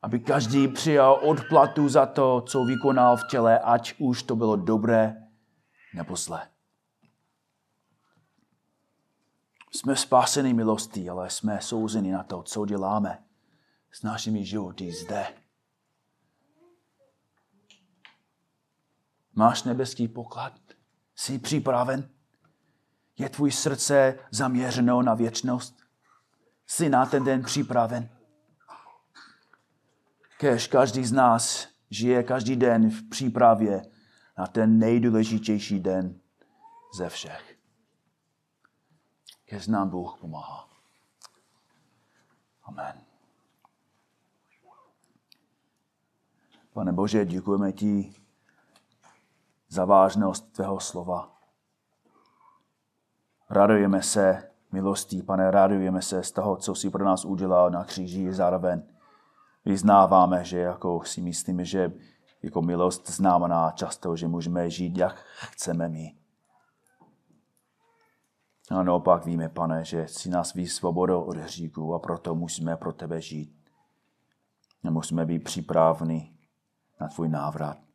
aby 0.02 0.20
každý 0.20 0.68
přijal 0.68 1.20
odplatu 1.22 1.88
za 1.88 2.06
to, 2.06 2.40
co 2.40 2.64
vykonal 2.64 3.16
v 3.16 3.26
těle, 3.30 3.58
ať 3.58 3.94
už 3.98 4.22
to 4.22 4.36
bylo 4.36 4.56
dobré 4.56 5.16
nebo 5.94 6.16
zlé. 6.16 6.48
Jsme 9.72 9.96
spáseni 9.96 10.54
milostí, 10.54 11.10
ale 11.10 11.30
jsme 11.30 11.60
souzeni 11.60 12.12
na 12.12 12.22
to, 12.22 12.42
co 12.42 12.66
děláme 12.66 13.18
s 13.92 14.02
našimi 14.02 14.44
životy 14.44 14.92
zde. 14.92 15.26
Máš 19.40 19.62
nebeský 19.62 20.08
poklad? 20.08 20.52
Jsi 21.16 21.38
připraven? 21.38 22.08
Je 23.18 23.28
tvůj 23.28 23.52
srdce 23.52 24.18
zaměřeno 24.30 25.02
na 25.02 25.14
věčnost? 25.14 25.76
Jsi 26.66 26.88
na 26.88 27.06
ten 27.06 27.24
den 27.24 27.42
připraven? 27.42 28.08
Kež 30.38 30.66
každý 30.66 31.04
z 31.04 31.12
nás 31.12 31.68
žije 31.90 32.22
každý 32.22 32.56
den 32.56 32.90
v 32.90 33.08
přípravě 33.08 33.82
na 34.38 34.46
ten 34.46 34.78
nejdůležitější 34.78 35.80
den 35.80 36.20
ze 36.94 37.08
všech. 37.08 37.58
Kež 39.44 39.66
nám 39.66 39.90
Bůh 39.90 40.16
pomáhá. 40.20 40.68
Amen. 42.62 43.00
Pane 46.72 46.92
Bože, 46.92 47.26
děkujeme 47.26 47.72
ti 47.72 48.19
za 49.70 49.84
vážnost 49.84 50.52
tvého 50.52 50.80
slova. 50.80 51.32
Radujeme 53.50 54.02
se 54.02 54.50
milostí, 54.72 55.22
pane, 55.22 55.50
radujeme 55.50 56.02
se 56.02 56.22
z 56.22 56.32
toho, 56.32 56.56
co 56.56 56.74
jsi 56.74 56.90
pro 56.90 57.04
nás 57.04 57.24
udělal 57.24 57.70
na 57.70 57.84
kříži. 57.84 58.32
Zároveň 58.32 58.82
vyznáváme, 59.64 60.44
že 60.44 60.58
jako 60.58 61.04
si 61.04 61.20
myslíme, 61.20 61.64
že 61.64 61.92
jako 62.42 62.62
milost 62.62 63.10
znamená 63.10 63.70
často, 63.70 64.16
že 64.16 64.28
můžeme 64.28 64.70
žít, 64.70 64.98
jak 64.98 65.24
chceme 65.50 65.88
my. 65.88 66.16
A 68.70 68.82
naopak 68.82 69.24
víme, 69.24 69.48
pane, 69.48 69.84
že 69.84 70.08
si 70.08 70.30
nás 70.30 70.54
ví 70.54 70.68
svobodou 70.68 71.22
od 71.22 71.36
hříků 71.36 71.94
a 71.94 71.98
proto 71.98 72.34
musíme 72.34 72.76
pro 72.76 72.92
tebe 72.92 73.20
žít. 73.20 73.54
A 74.84 74.90
musíme 74.90 75.26
být 75.26 75.44
připraveni 75.44 76.34
na 77.00 77.08
tvůj 77.08 77.28
návrat. 77.28 77.89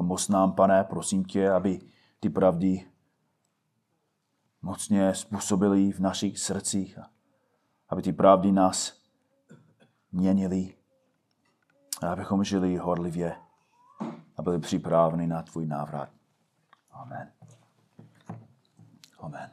Pomoz 0.00 0.28
nám, 0.28 0.52
pane, 0.52 0.84
prosím 0.84 1.24
tě, 1.24 1.50
aby 1.50 1.80
ty 2.20 2.30
pravdy 2.30 2.86
mocně 4.62 5.14
způsobily 5.14 5.92
v 5.92 6.00
našich 6.00 6.38
srdcích, 6.38 6.98
aby 7.88 8.02
ty 8.02 8.12
pravdy 8.12 8.52
nás 8.52 8.92
měnily, 10.12 10.74
a 12.02 12.12
abychom 12.12 12.44
žili 12.44 12.76
horlivě 12.76 13.36
a 14.36 14.42
byli 14.42 14.58
připraveni 14.58 15.26
na 15.26 15.42
tvůj 15.42 15.66
návrat. 15.66 16.08
Amen. 16.90 17.32
Amen. 19.18 19.50